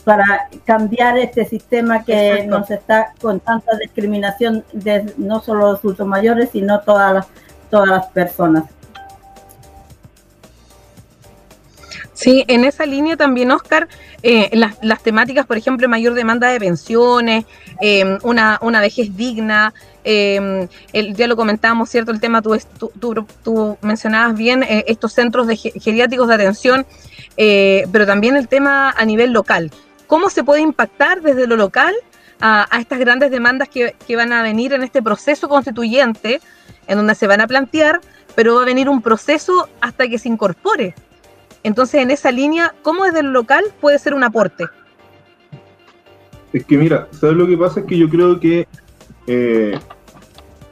[0.04, 6.08] para cambiar este sistema que nos está con tanta discriminación de no solo los adultos
[6.08, 7.28] mayores, sino todas las,
[7.70, 8.66] todas las personas.
[12.24, 13.88] Sí, en esa línea también, Oscar,
[14.22, 17.46] eh, las, temáticas, por ejemplo, mayor demanda de pensiones,
[17.82, 20.68] em, una, una vejez digna, eh,
[21.16, 22.12] ya lo comentábamos, ¿cierto?
[22.12, 22.58] El tema, tú,
[23.00, 26.86] tú, tú, mencionabas bien eh, estos centros de geriátricos de atención,
[27.38, 29.72] eh, pero también el tema a nivel local.
[30.08, 31.94] ¿Cómo se puede impactar desde lo local
[32.40, 36.42] a, estas grandes demandas que, que van a venir en este proceso constituyente,
[36.88, 38.02] en donde se van a plantear,
[38.36, 40.96] pero va a venir un proceso hasta que se incorpore?
[41.63, 44.65] Entonces, en esa línea, ¿cómo desde lo local puede ser un aporte?
[46.52, 47.80] Es que mira, ¿sabes lo que pasa?
[47.80, 48.67] Es que yo creo que
[49.28, 49.80] eh,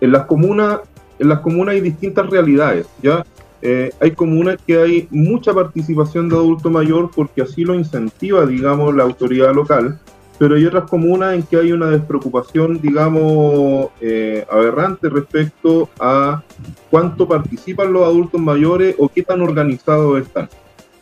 [0.02, 0.82] en las comunas,
[1.18, 3.26] en las comunas hay distintas realidades, ¿ya?
[3.64, 8.94] Eh, hay comunas que hay mucha participación de adulto mayor porque así lo incentiva, digamos,
[8.96, 10.00] la autoridad local,
[10.40, 16.42] pero hay otras comunas en que hay una despreocupación, digamos, eh, aberrante respecto a
[16.90, 20.50] cuánto participan los adultos mayores o qué tan organizados están.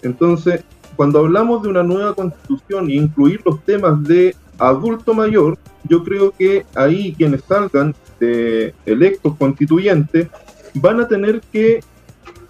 [0.02, 0.64] Entonces,
[0.96, 6.32] cuando hablamos de una nueva constitución e incluir los temas de adulto mayor, yo creo
[6.32, 10.28] que ahí quienes salgan de electos constituyentes
[10.74, 11.80] van a tener que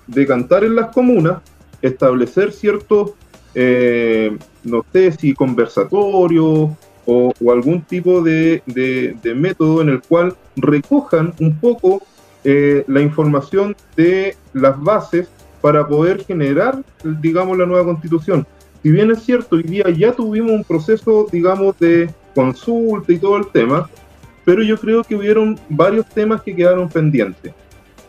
[0.08, 1.42] decantar en las comunas,
[1.82, 3.12] establecer ciertos,
[3.54, 6.72] eh, no sé si conversatorios
[7.06, 8.64] o, algún tipo de,
[9.36, 12.02] método en el cual recojan un poco
[12.44, 15.30] eh, la información de las bases
[15.62, 18.46] para poder generar, digamos, la nueva constitución.
[18.82, 23.38] Si bien es cierto, hoy día ya tuvimos un proceso, digamos, de consulta y todo
[23.38, 23.90] el tema,
[24.46, 27.54] pero yo creo que hubieron varios temas que quedaron pendientes.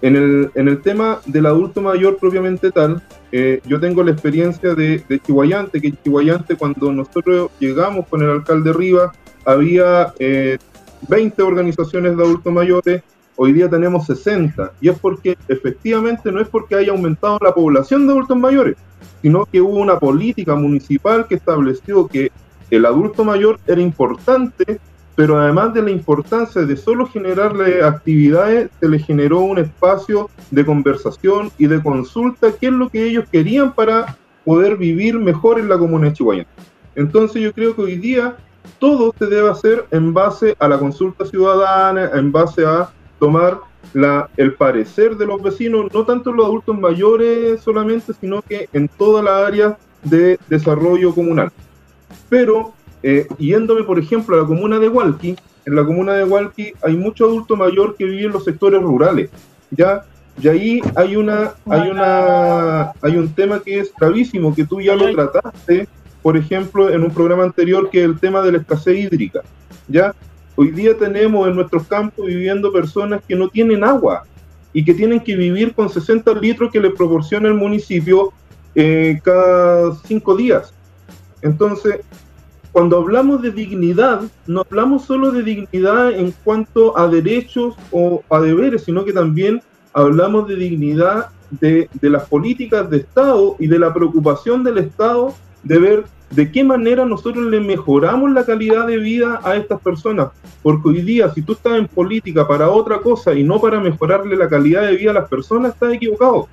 [0.02, 4.74] En el, en el tema del adulto mayor propiamente tal, eh, yo tengo la experiencia
[4.74, 9.10] de, de Chihuayante, que Chihuayante cuando nosotros llegamos con el alcalde Rivas,
[9.44, 13.02] había 20 eh, organizaciones de adultos mayores,
[13.42, 18.06] hoy día tenemos 60, y es porque efectivamente no es porque haya aumentado la población
[18.06, 18.76] de adultos mayores,
[19.22, 22.30] sino que hubo una política municipal que estableció que
[22.70, 24.78] el adulto mayor era importante,
[25.16, 30.66] pero además de la importancia de solo generarle actividades, se le generó un espacio de
[30.66, 35.70] conversación y de consulta, qué es lo que ellos querían para poder vivir mejor en
[35.70, 36.44] la comuna de Chihuahua.
[36.94, 38.36] Entonces yo creo que hoy día
[38.78, 43.60] todo se debe hacer en base a la consulta ciudadana, en base a tomar
[43.92, 48.88] la, el parecer de los vecinos, no tanto los adultos mayores solamente, sino que en
[48.88, 51.52] toda la área de desarrollo comunal.
[52.28, 56.72] Pero, eh, yéndome por ejemplo a la comuna de Hualqui, en la comuna de Hualqui
[56.82, 59.30] hay mucho adulto mayor que vive en los sectores rurales,
[59.70, 60.04] ¿ya?
[60.40, 64.96] Y ahí hay una, hay una, hay un tema que es gravísimo, que tú ya
[64.96, 65.86] lo trataste,
[66.22, 69.40] por ejemplo, en un programa anterior, que es el tema de la escasez hídrica,
[69.88, 70.14] ¿ya?
[70.56, 74.24] Hoy día tenemos en nuestros campos viviendo personas que no tienen agua
[74.72, 78.32] y que tienen que vivir con 60 litros que les proporciona el municipio
[78.74, 80.72] eh, cada cinco días.
[81.42, 82.00] Entonces,
[82.72, 88.40] cuando hablamos de dignidad, no hablamos solo de dignidad en cuanto a derechos o a
[88.40, 93.78] deberes, sino que también hablamos de dignidad de, de las políticas de Estado y de
[93.78, 98.98] la preocupación del Estado de ver de qué manera nosotros le mejoramos la calidad de
[98.98, 100.28] vida a estas personas.
[100.62, 104.36] Porque hoy día, si tú estás en política para otra cosa y no para mejorarle
[104.36, 106.48] la calidad de vida a las personas, estás equivocado.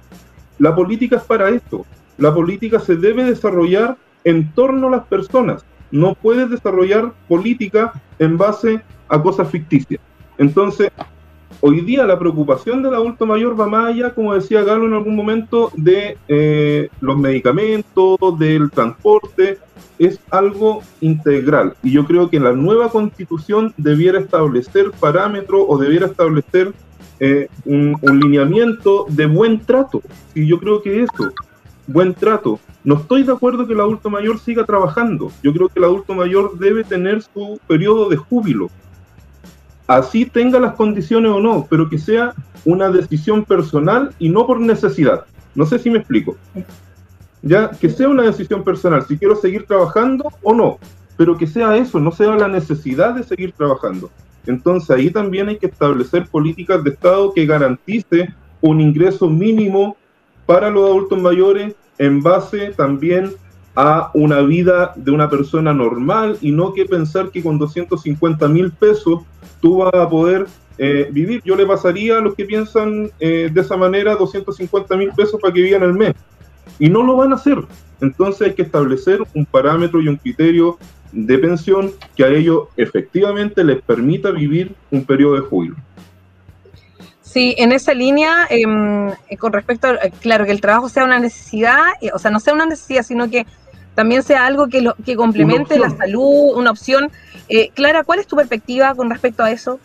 [0.57, 1.85] La política es para esto.
[2.17, 5.63] La política se debe desarrollar en torno a las personas.
[5.91, 10.01] No puedes desarrollar política en base a cosas ficticias.
[10.39, 10.91] Entonces,
[11.61, 15.15] hoy día la preocupación del adulto mayor va más allá, como decía Galo en algún
[15.15, 19.57] momento, de eh, los medicamentos, del transporte,
[19.99, 21.75] es algo integral.
[21.83, 26.73] Y yo creo que la nueva constitución debiera establecer parámetros o debiera establecer
[27.19, 30.01] eh, un, un, lineamiento de buen trato.
[30.35, 31.33] Y yo creo que eso,
[31.87, 32.59] buen trato.
[32.83, 35.31] No estoy de acuerdo que el adulto mayor siga trabajando.
[35.41, 38.69] Yo creo que el adulto mayor debe tener su periodo de júbilo
[39.87, 42.33] así tenga las condiciones o no, pero que sea
[42.65, 45.25] una decisión personal y no por necesidad.
[45.55, 46.35] No sé si me explico.
[47.41, 50.79] Ya, que sea una decisión personal, si quiero seguir trabajando o no,
[51.15, 54.09] pero que sea eso, no sea la necesidad de seguir trabajando.
[54.45, 59.97] Entonces ahí también hay que establecer políticas de Estado que garantice un ingreso mínimo
[60.45, 63.33] para los adultos mayores en base también
[63.79, 68.71] a una vida de una persona normal y no que pensar que con 250 mil
[68.71, 69.21] pesos
[69.61, 70.47] tú vas a poder
[70.79, 71.43] eh, vivir.
[71.45, 75.53] Yo le pasaría a los que piensan eh, de esa manera 250 mil pesos para
[75.53, 76.15] que vivan el mes.
[76.79, 77.59] Y no lo van a hacer.
[78.01, 80.79] Entonces hay que establecer un parámetro y un criterio
[81.11, 85.75] de pensión que a ellos efectivamente les permita vivir un periodo de jubilo.
[87.21, 91.83] Sí, en esa línea, em, con respecto, a, claro, que el trabajo sea una necesidad,
[92.11, 93.45] o sea, no sea una necesidad, sino que
[93.97, 97.09] también sea algo que, lo, que complemente la salud, una opción.
[97.49, 99.79] Eh, Clara, ¿cuál es tu perspectiva con respecto a eso?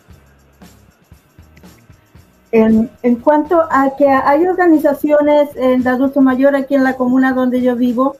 [2.51, 7.33] En, en, cuanto a que hay organizaciones eh, de adultos mayores aquí en la comuna
[7.33, 8.17] donde yo vivo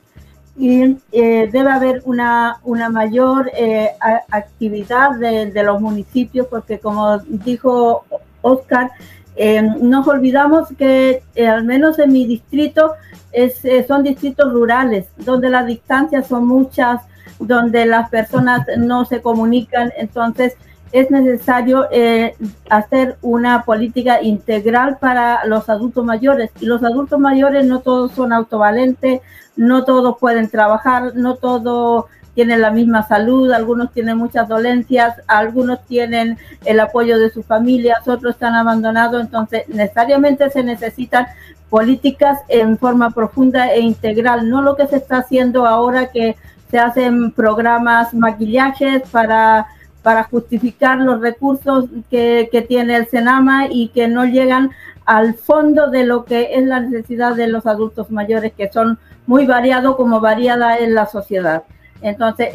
[0.57, 3.91] y eh, debe haber una, una mayor eh,
[4.31, 8.03] actividad de, de, los municipios porque como dijo
[8.41, 8.89] Oscar,
[9.35, 12.93] eh, nos olvidamos que al menos en mi distrito
[13.31, 17.01] eh, son distritos rurales, donde las distancias son muchas,
[17.39, 20.55] donde las personas no se comunican, entonces
[20.93, 22.35] es necesario eh,
[22.69, 26.51] hacer una política integral para los adultos mayores.
[26.61, 29.21] Y los adultos mayores no todos son autovalentes,
[29.55, 35.85] no todos pueden trabajar, no todos tienen la misma salud, algunos tienen muchas dolencias, algunos
[35.85, 41.27] tienen el apoyo de sus familias, otros están abandonados, entonces necesariamente se necesitan
[41.69, 46.35] políticas en forma profunda e integral, no lo que se está haciendo ahora que
[46.69, 49.67] se hacen programas maquillajes para,
[50.01, 54.71] para justificar los recursos que, que tiene el Senama y que no llegan
[55.05, 59.45] al fondo de lo que es la necesidad de los adultos mayores, que son muy
[59.45, 61.63] variados como variada en la sociedad.
[62.03, 62.49] Entonces,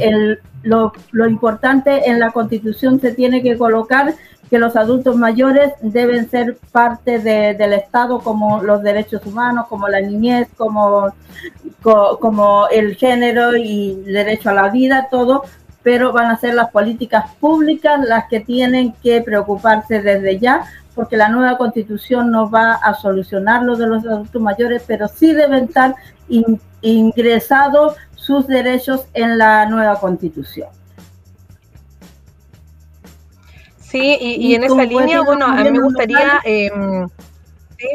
[0.63, 0.93] lo,
[1.27, 4.15] importante en la Constitución se tiene que colocar
[4.51, 9.89] que los adultos mayores deben ser parte de, del Estado como los derechos humanos, como
[9.89, 11.13] la niñez, como,
[12.71, 15.45] el género y el derecho a la vida, todo,
[15.83, 21.17] pero van a ser las políticas públicas las que tienen que preocuparse desde ya, porque
[21.17, 25.65] la nueva constitución no va a solucionar lo de los adultos mayores, pero sí deben
[25.65, 25.95] estar
[26.29, 27.97] in, ingresados
[28.29, 30.69] sus derechos en la nueva constitución.
[33.81, 36.39] Sí, y, y en esa línea, bueno, a mí me gustaría...
[36.45, 36.71] Eh,
[37.79, 37.89] ¿sí?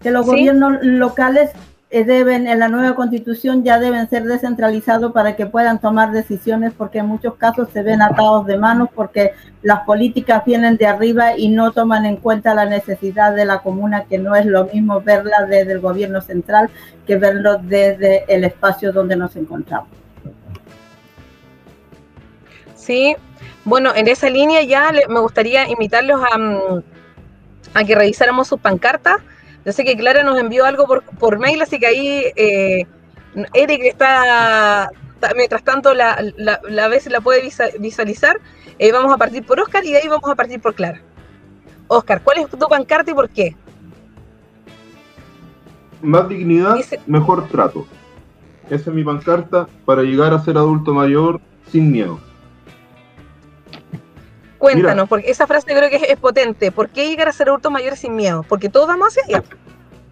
[0.00, 0.32] Que los ¿Sí?
[0.32, 1.52] gobiernos locales
[1.92, 6.98] deben, en la nueva constitución ya deben ser descentralizados para que puedan tomar decisiones, porque
[6.98, 11.48] en muchos casos se ven atados de manos porque las políticas vienen de arriba y
[11.48, 15.44] no toman en cuenta la necesidad de la comuna, que no es lo mismo verla
[15.46, 16.70] desde el gobierno central
[17.06, 19.88] que verlo desde el espacio donde nos encontramos.
[22.74, 23.14] Sí,
[23.64, 29.16] bueno, en esa línea ya me gustaría invitarlos a, mm, que revisáramos sus pancartas
[29.64, 32.86] yo sé que Clara nos envió algo por, por mail, así que ahí eh,
[33.54, 34.90] Eric está,
[35.36, 37.48] mientras tanto la, la, la vez la puede
[37.78, 38.40] visualizar.
[38.78, 41.00] Eh, vamos a partir por Oscar y de ahí vamos a partir por Clara.
[41.88, 43.54] Oscar, ¿cuál es tu pancarta y por qué?
[46.00, 47.86] Más dignidad, mejor trato.
[48.70, 51.40] Esa es mi pancarta para llegar a ser adulto mayor
[51.70, 52.18] sin miedo.
[54.62, 56.70] Cuéntanos, porque esa frase creo que es, potente.
[56.70, 58.44] ¿Por qué llegar a ser adulto mayor sin miedo?
[58.48, 59.44] Porque todos vamos hacia allá.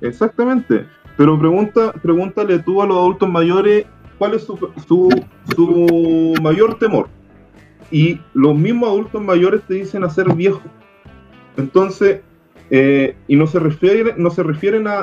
[0.01, 0.89] Exactamente.
[1.17, 3.87] Pero pregunta, pregúntale tú a los adultos mayores
[4.19, 7.09] cuál es su, su, mayor temor.
[7.93, 10.65] Y los mismos adultos mayores te dicen a ser viejos.
[11.57, 12.21] Entonces,
[12.71, 14.99] eh, y no se refieren, no se refieren a,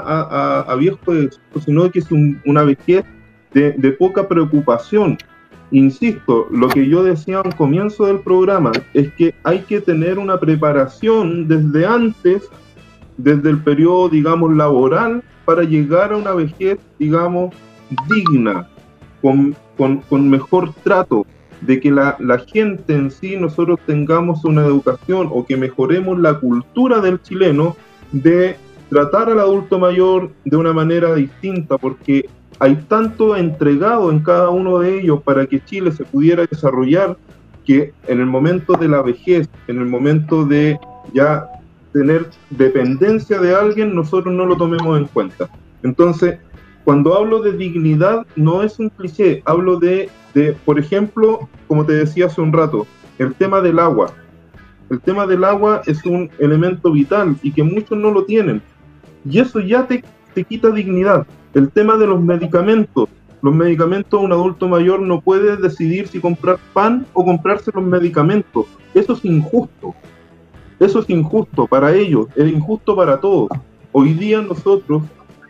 [0.59, 3.05] a, viejos, sino que es una vejez
[3.53, 5.17] de, de poca preocupación,
[5.71, 10.39] Insisto, lo que yo decía al comienzo del programa es que hay que tener una
[10.39, 12.49] preparación desde antes,
[13.17, 17.53] desde el periodo, digamos, laboral, para llegar a una vejez, digamos,
[18.09, 18.69] digna,
[19.21, 19.55] con,
[20.29, 21.25] mejor trato,
[21.61, 26.35] de que la, la, gente en sí, nosotros tengamos una educación o que mejoremos la
[26.39, 27.75] cultura del chileno
[28.11, 28.55] de
[28.89, 32.29] tratar al adulto mayor de una manera distinta, porque
[32.59, 37.17] hay tanto entregado en cada uno de ellos para que Chile se pudiera desarrollar
[37.65, 40.79] que en el momento de la vejez, en el momento de
[41.13, 41.47] ya
[41.93, 45.49] tener dependencia de alguien, nosotros no lo tomemos en cuenta.
[45.83, 46.39] Entonces,
[46.83, 51.93] cuando hablo de dignidad, no es un cliché, hablo de, de, por ejemplo, como te
[51.93, 52.87] decía hace un rato,
[53.19, 54.13] el tema del agua.
[54.89, 58.61] El tema del agua es un elemento vital y que muchos no lo tienen.
[59.29, 60.03] Y eso ya te,
[60.33, 61.27] te quita dignidad.
[61.57, 63.09] El tema de los medicamentos.
[63.41, 68.67] Los medicamentos, un adulto mayor no puede decidir si comprar pan o comprarse los medicamentos.
[68.93, 69.95] Eso es injusto.
[70.79, 73.49] Eso es injusto para ellos, es injusto para todos.
[73.91, 75.01] Hoy día nosotros,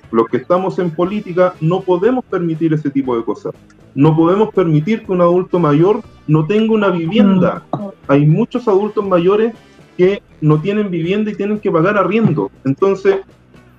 [0.09, 3.53] los que estamos en política, no podemos permitir ese tipo de cosas.
[3.93, 7.65] No podemos permitir que un adulto mayor no tenga una vivienda.
[8.07, 9.53] Hay muchos adultos mayores
[9.97, 12.49] que no tienen vivienda y tienen que pagar arriendo.
[12.63, 13.17] Entonces,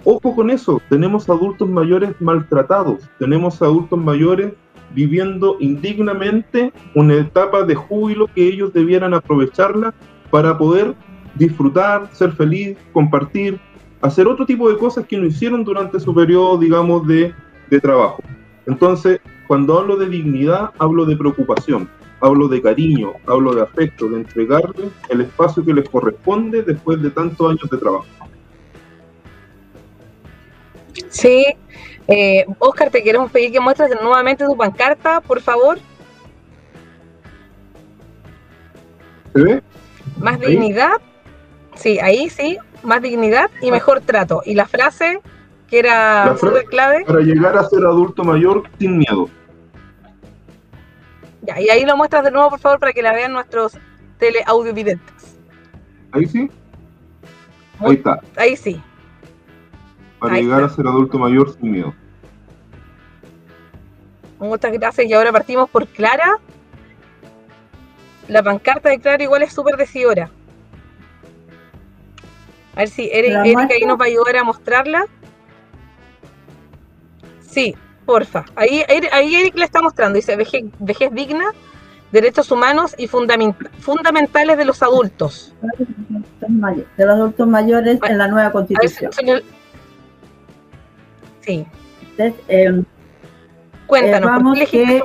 [0.05, 4.53] Ojo con eso, tenemos adultos mayores maltratados, tenemos adultos mayores
[4.95, 9.93] viviendo indignamente una etapa de júbilo que ellos debieran aprovecharla
[10.31, 10.95] para poder
[11.35, 13.61] disfrutar, ser feliz, compartir,
[14.01, 17.35] hacer otro tipo de cosas que no hicieron durante su periodo, digamos, de,
[17.69, 18.23] de trabajo.
[18.67, 21.89] Entonces, cuando hablo de dignidad, hablo de preocupación,
[22.21, 27.11] hablo de cariño, hablo de afecto, de entregarles el espacio que les corresponde después de
[27.11, 28.07] tantos años de trabajo.
[31.11, 31.47] Sí.
[32.07, 35.79] Eh, Oscar, te queremos pedir que muestres nuevamente tu pancarta, por favor.
[39.35, 39.63] ¿Se ve?
[40.19, 41.01] Más dignidad.
[41.75, 42.59] Sí, ahí sí.
[42.83, 44.43] Más dignidad y mejor trato.
[44.45, 45.21] Y la frase
[45.69, 47.05] que era súper clave.
[47.05, 49.29] Para llegar a ser adulto mayor sin miedo.
[51.43, 53.77] Ya, y ahí lo muestras de nuevo, por favor, para que la vean nuestros
[54.19, 55.39] teleaudiovidentes.
[56.13, 56.51] Ahí sí.
[57.81, 58.21] Ahí está.
[58.37, 58.81] Ahí sí
[60.19, 61.95] para llegar a ser adulto mayor sin miedo.
[64.39, 65.07] Muchas gracias.
[65.07, 66.39] Y ahora partimos por Clara.
[68.29, 70.31] La pancarta de Clara igual es súper decidora.
[72.75, 75.07] A ver si Erika ahí nos va a ayudar a mostrarla.
[77.41, 77.75] Sí,
[78.07, 78.45] porfa.
[78.55, 80.17] Ahí, ahí Eric la está mostrando.
[80.17, 81.47] Dice vejez, vejez digna,
[82.13, 85.55] derechos humanos y fundamentales de los adultos.
[86.41, 89.11] De los adultos mayores en la nueva constitución.
[91.49, 91.67] Sí.
[92.49, 92.85] Em,
[93.87, 95.03] Cuéntanos, que,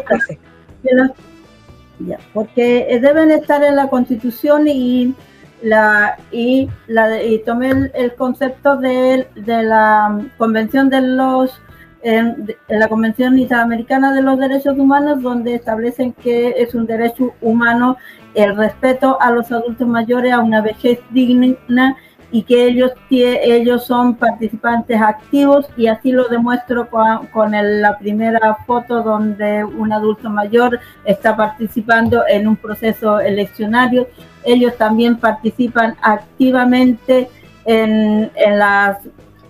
[2.33, 5.15] porque deben estar en la Constitución y
[5.61, 11.61] la y la y tomé el, concepto de, la Convención de los
[12.01, 17.95] en, la Convención Interamericana de los Derechos Humanos, donde establecen que es un derecho humano
[18.33, 21.95] el respeto a los adultos mayores, a una vejez digna
[22.34, 29.03] y que ellos, ellos son participantes activos y así lo demuestro con, la primera foto
[29.03, 34.07] donde un adulto mayor está participando en un proceso eleccionario.
[34.43, 37.29] Ellos también participan activamente
[37.65, 38.97] en, las,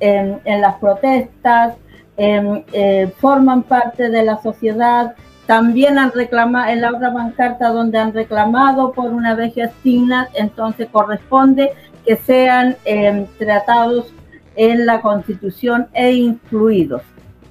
[0.01, 1.75] en, las protestas,
[2.17, 5.15] em, eh, forman parte de la sociedad,
[5.45, 10.89] también han reclamado, en la otra bancarta donde han reclamado por una vejez digna, entonces
[10.91, 11.71] corresponde
[12.05, 14.13] que sean em, tratados
[14.55, 17.01] en la Constitución e incluidos.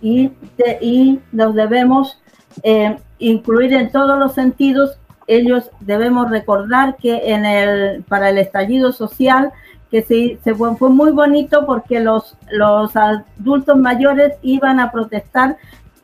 [0.00, 0.32] Y,
[0.80, 2.20] y los debemos
[2.62, 4.98] em, incluir en todos los sentidos.
[5.26, 9.52] Ellos debemos recordar que en el, para el estallido social
[9.90, 15.58] que se, se, fue muy bonito porque los, los adultos mayores iban a protestar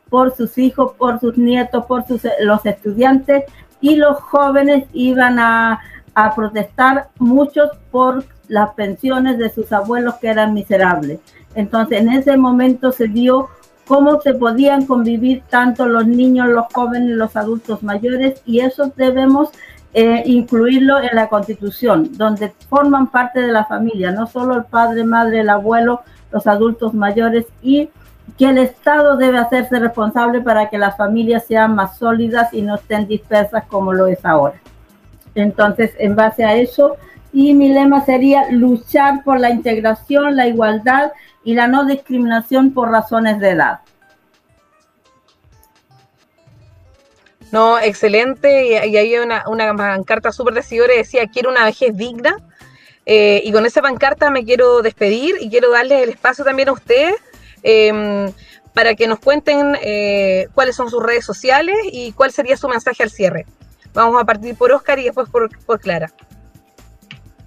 [0.09, 3.45] por sus hijos, por sus nietos, por sus, los estudiantes
[3.81, 5.81] y los jóvenes iban a,
[6.13, 11.19] a protestar muchos por las pensiones de sus abuelos que eran miserables.
[11.55, 13.47] Entonces en ese momento se dio
[13.87, 19.49] cómo se podían convivir tanto los niños, los jóvenes, los adultos mayores y eso debemos
[19.93, 25.03] eh, incluirlo en la constitución, donde forman parte de la familia, no solo el padre,
[25.03, 27.89] madre, el abuelo, los adultos mayores y
[28.37, 32.75] que el Estado debe hacerse responsable para que las familias sean más sólidas y no
[32.75, 34.61] estén dispersas como lo es ahora.
[35.35, 36.95] Entonces, en base a eso,
[37.31, 41.11] y mi lema sería luchar por la integración, la igualdad
[41.43, 43.79] y la no discriminación por razones de edad.
[47.51, 48.67] No, excelente.
[48.67, 52.37] Y, ahí hay una, una pancarta súper decidora decía, quiero una vejez digna.
[53.05, 56.73] Eh, y con esa pancarta me quiero despedir y quiero darles el espacio también a
[56.73, 57.15] ustedes
[57.63, 58.31] Em,
[58.73, 63.03] para que nos cuenten eh, cuáles son sus redes sociales y cuál sería su mensaje
[63.03, 63.45] al cierre.
[63.93, 66.11] Vamos a partir por Oscar y después por, Clara.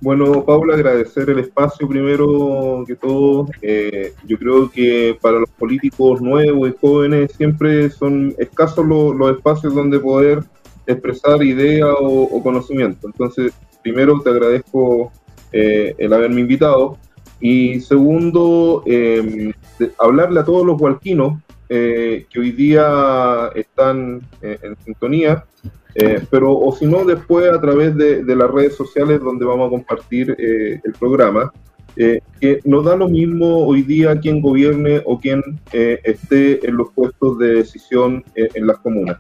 [0.03, 3.46] Bueno, Paula, agradecer el espacio primero que todo.
[3.62, 9.72] Eh, yo creo que para los políticos nuevos y jóvenes siempre son escasos los, espacios
[9.76, 10.42] donde poder
[10.88, 13.07] expresar idea o, conocimiento.
[13.07, 15.12] Entonces, primero te agradezco
[15.53, 16.98] eh, el haberme invitado.
[17.40, 19.53] Y segundo, eh,
[20.00, 21.40] hablarle a todos los hualquinos
[21.74, 25.46] eh, que hoy día están eh, en sintonía,
[25.95, 29.70] eh, pero o si no, después a través de, las redes sociales donde vamos a
[29.70, 31.53] compartir el programa,
[31.95, 37.38] que nos da lo mismo hoy día quién gobierne o quién esté en los puestos
[37.38, 39.18] de decisión en las comunas.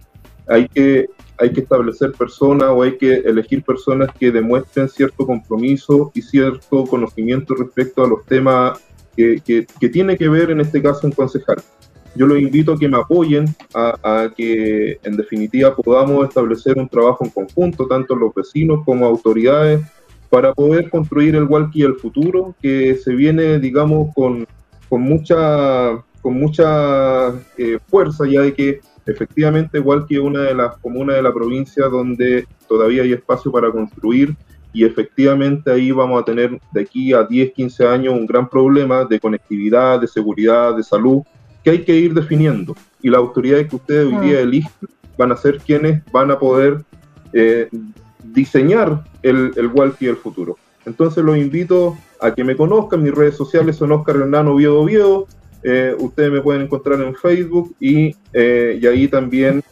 [0.48, 1.08] Hay que,
[1.38, 6.84] hay que establecer personas o hay que elegir personas que demuestren cierto compromiso y cierto
[6.84, 8.80] conocimiento respecto a los temas
[9.16, 11.58] que, tiene que ver en este caso un concejal.
[12.14, 17.24] Yo los invito a que me apoyen, a, que en definitiva podamos establecer un trabajo
[17.24, 19.80] en conjunto, tanto los vecinos como autoridades,
[20.28, 24.46] para poder construir el Walkie del futuro, que se viene, digamos, con,
[24.88, 30.76] con mucha, con mucha eh, fuerza, ya de que efectivamente Walkie es una de las
[30.78, 34.36] comunas de la provincia donde todavía hay espacio para construir
[34.72, 39.04] y efectivamente ahí vamos a tener de aquí a 10, 15 años un gran problema
[39.04, 41.22] de conectividad, de seguridad, de salud,
[41.62, 42.74] que hay que ir definiendo.
[43.02, 44.42] Y las autoridades que ustedes hoy día mm.
[44.42, 44.72] eligen
[45.16, 46.82] van a ser quienes van a poder
[47.32, 47.68] eh,
[48.24, 50.56] diseñar el, el Walkie del futuro.
[50.84, 55.26] Entonces los invito a que me conozcan, mis redes sociales son Oscar Hernán Oviedo Oviedo,
[55.64, 59.62] eh, ustedes me pueden encontrar en Facebook y, eh, y ahí también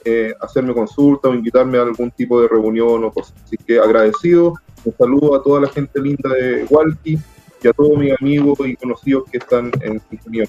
[0.41, 3.35] hacerme consulta o invitarme a algún tipo de reunión o cosas.
[3.45, 7.19] Así que agradecido un saludo a toda la gente linda de Walkie
[7.63, 10.45] y a todos mis amigos y conocidos que están en sintonía.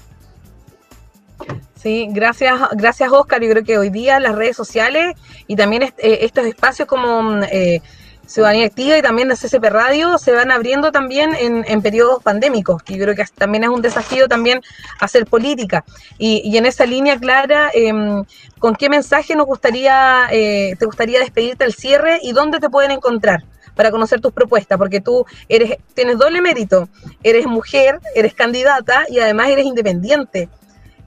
[1.74, 3.42] Sí, gracias, gracias Oscar.
[3.42, 5.16] Yo creo que hoy día las redes sociales
[5.46, 7.82] y también eh, estos espacios como eh,
[8.26, 12.96] Ciudadanía Activa y también de CCP Radio se van abriendo también en, periodos pandémicos, que
[12.96, 14.62] yo creo que también es un desafío también
[15.00, 15.84] hacer política.
[16.18, 18.24] Y, en esa línea, Clara, em,
[18.58, 22.90] ¿con qué mensaje nos gustaría, eh, te gustaría despedirte al cierre y dónde te pueden
[22.92, 23.44] encontrar?
[23.74, 26.90] para conocer tus propuestas, porque tú eres, tienes doble mérito,
[27.22, 30.50] eres mujer, eres candidata y además eres independiente.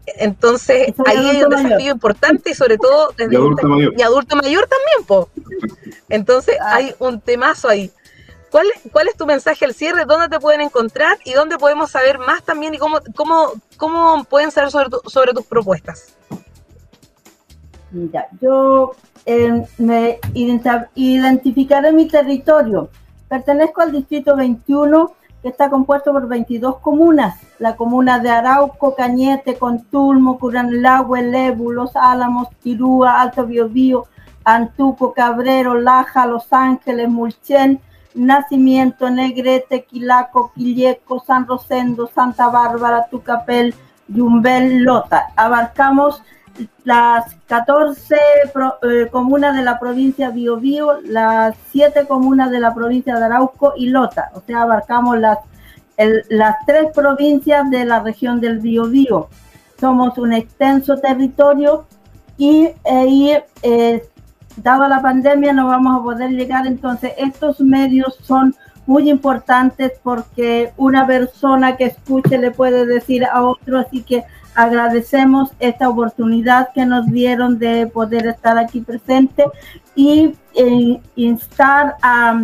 [0.05, 3.93] Entonces, ahí hay un desafío importante y sobre todo desde y adulto, mayor.
[3.97, 5.29] Y adulto mayor también, po.
[6.09, 6.75] Entonces, ah.
[6.75, 7.91] hay un temazo ahí.
[8.51, 10.05] ¿Cuál, ¿Cuál es tu mensaje al cierre?
[10.05, 11.17] ¿Dónde te pueden encontrar?
[11.25, 12.73] ¿Y dónde podemos saber más también?
[12.73, 16.15] ¿Y cómo, cómo, cómo pueden saber sobre, sobre tus propuestas?
[17.91, 18.95] Ya, yo
[19.25, 22.89] eh, me identificaré mi territorio.
[23.27, 25.13] Pertenezco al distrito 21,
[25.49, 27.39] está compuesto por 22 comunas.
[27.59, 34.05] La comuna de Arauco, Cañete, Contulmo, Curanlahue, Lebu, Los Álamos, Tirúa, Alto Biobío,
[34.43, 37.79] Antuco, Cabrero, Laja, Los Ángeles, Mulchen,
[38.13, 43.75] Nacimiento, Negrete, Quilaco, Quilleco, San Rosendo, Santa Bárbara, Tucapel,
[44.07, 45.27] Yumbel, Lota.
[45.35, 46.21] Abarcamos
[46.83, 53.25] las 14 eh, comunas de la provincia Biobío, las 7 comunas de la provincia de
[53.25, 54.31] Arauco y Lota.
[54.33, 55.39] O sea, abarcamos las,
[56.29, 59.29] las tres provincias de la región del Biobío.
[59.79, 61.85] somos un extenso territorio
[62.37, 64.03] y, eh, eh,
[64.57, 70.71] dada la pandemia no vamos a poder llegar, entonces estos medios son muy importantes porque
[70.77, 74.23] una persona que escuche le puede decir a otro, así que
[74.55, 79.45] agradecemos esta oportunidad que nos dieron de poder estar aquí presente
[79.95, 82.41] y eh, instar a,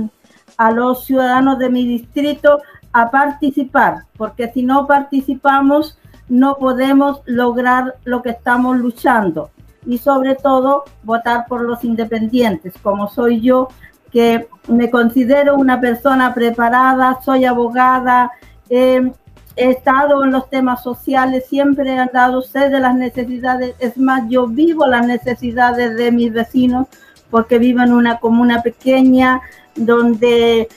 [0.57, 2.62] a los ciudadanos de mi distrito
[2.93, 5.97] a participar, porque si no participamos
[6.32, 9.49] no podemos lograr lo que estamos luchando.
[9.86, 13.68] Y sobre todo votar por los independientes, como soy yo,
[14.14, 18.32] que me considero una persona preparada, soy abogada,
[18.70, 19.12] he
[19.56, 24.47] estado en los temas sociales, siempre he andado sed de las necesidades, es más, yo
[24.47, 26.88] vivo las necesidades de mis vecinos
[27.30, 29.41] porque vivo en una comuna pequeña
[29.76, 30.68] donde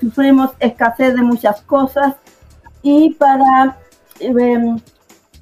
[0.00, 2.14] sufrimos escasez de muchas cosas.
[2.82, 3.78] Y para
[4.20, 4.78] em,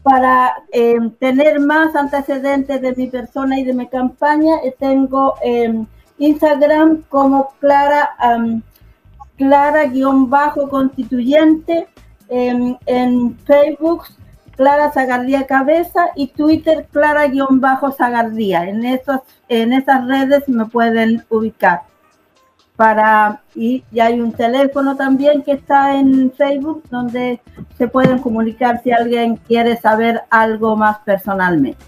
[0.03, 5.87] para em, tener más antecedentes de mi persona y de mi campaña, eh, tengo en
[6.19, 8.11] Instagram como Clara,
[9.37, 11.87] Clara-constituyente,
[12.33, 14.05] en Facebook
[14.57, 18.69] Clara Zagardía Cabeza y Twitter Clara-Zagardía.
[18.69, 18.85] En,
[19.49, 21.83] en esas redes me pueden ubicar
[22.77, 27.41] para y, hay un teléfono también que está en Facebook donde
[27.77, 31.85] se pueden comunicar si alguien quiere saber algo más personalmente.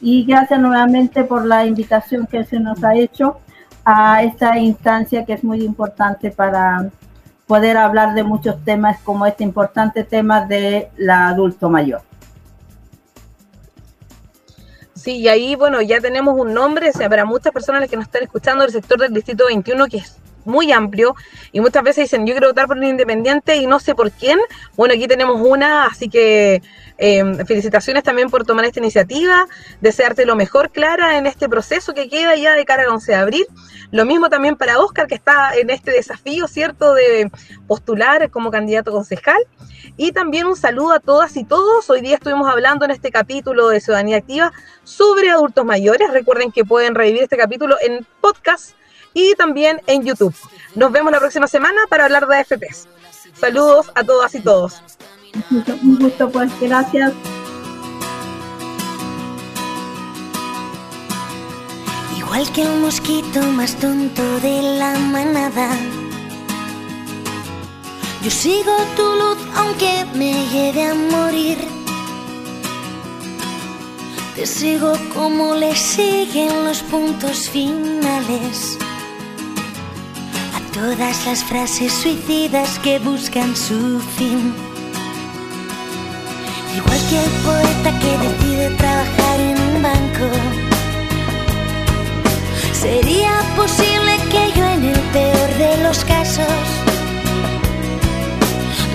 [0.00, 3.38] Y gracias nuevamente por la invitación que se nos ha hecho
[3.84, 6.90] a esta instancia que es muy importante para
[7.50, 12.00] poder hablar de muchos temas como este importante tema de la adulto mayor.
[14.94, 18.04] Sí, y ahí, bueno, ya tenemos un nombre, o sea, para muchas personas que nos
[18.04, 21.14] están escuchando del sector del Distrito 21, que es muy amplio,
[21.52, 24.38] y muchas veces dicen, yo quiero votar por un independiente y no sé por quién.
[24.76, 26.62] Bueno, aquí tenemos una, así que
[26.98, 29.46] em, felicitaciones también por tomar esta iniciativa,
[29.80, 33.18] desearte lo mejor, Clara, en este proceso que queda ya de cara al 11 de
[33.18, 33.46] abril.
[33.90, 37.30] Lo mismo también para Oscar, que está en este desafío, ¿cierto?, de
[37.66, 39.42] postular como candidato concejal.
[39.96, 41.90] Y también un saludo a todas y todos.
[41.90, 44.52] Hoy día estuvimos hablando en este capítulo de Ciudadanía Activa
[44.84, 46.10] sobre adultos mayores.
[46.12, 48.72] Recuerden que pueden revivir este capítulo en podcast
[49.14, 50.34] y también en YouTube.
[50.74, 52.88] Nos vemos la próxima semana para hablar de AFPs.
[53.34, 54.82] Saludos a todas y todos.
[55.50, 57.12] Un gusto, pues gracias.
[62.18, 65.76] Igual que un mosquito más tonto de la manada
[68.22, 71.56] yo sigo tu luz aunque me lleve a morir.
[74.36, 78.76] Te sigo como le siguen los puntos finales.
[80.72, 84.54] Todas las frases suicidas que buscan su fin.
[86.76, 90.28] Igual que el poeta que decide trabajar en un banco.
[92.72, 96.46] Sería posible que yo en el peor de los casos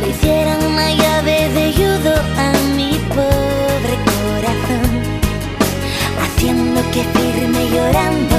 [0.09, 4.89] hicieran una llave de judo a mi pobre corazón,
[6.23, 8.37] haciendo que firme llorando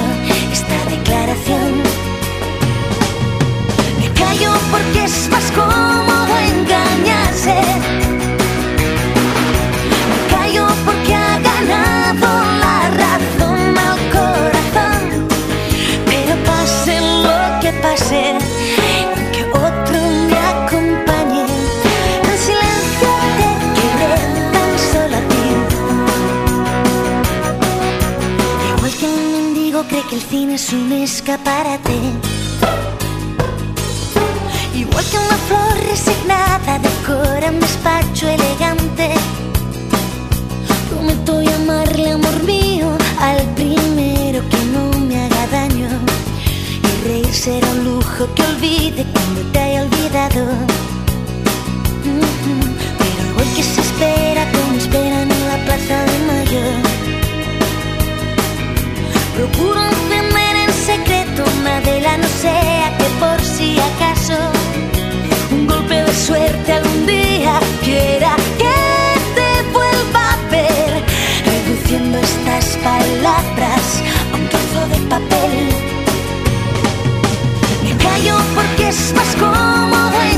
[0.51, 1.96] esta declaración.
[4.37, 7.55] Me callo porque es más cómodo engañarse.
[10.09, 12.27] Me callo porque ha ganado
[12.59, 15.27] la razón al corazón,
[16.05, 18.37] pero pase lo que pase.
[30.09, 32.36] que el cine es un escaparate.
[34.97, 39.11] Igual que una flor resignada decora un despacho elegante.
[40.89, 42.56] Prometo llamarle amor mío
[78.87, 80.36] Estés más cómodo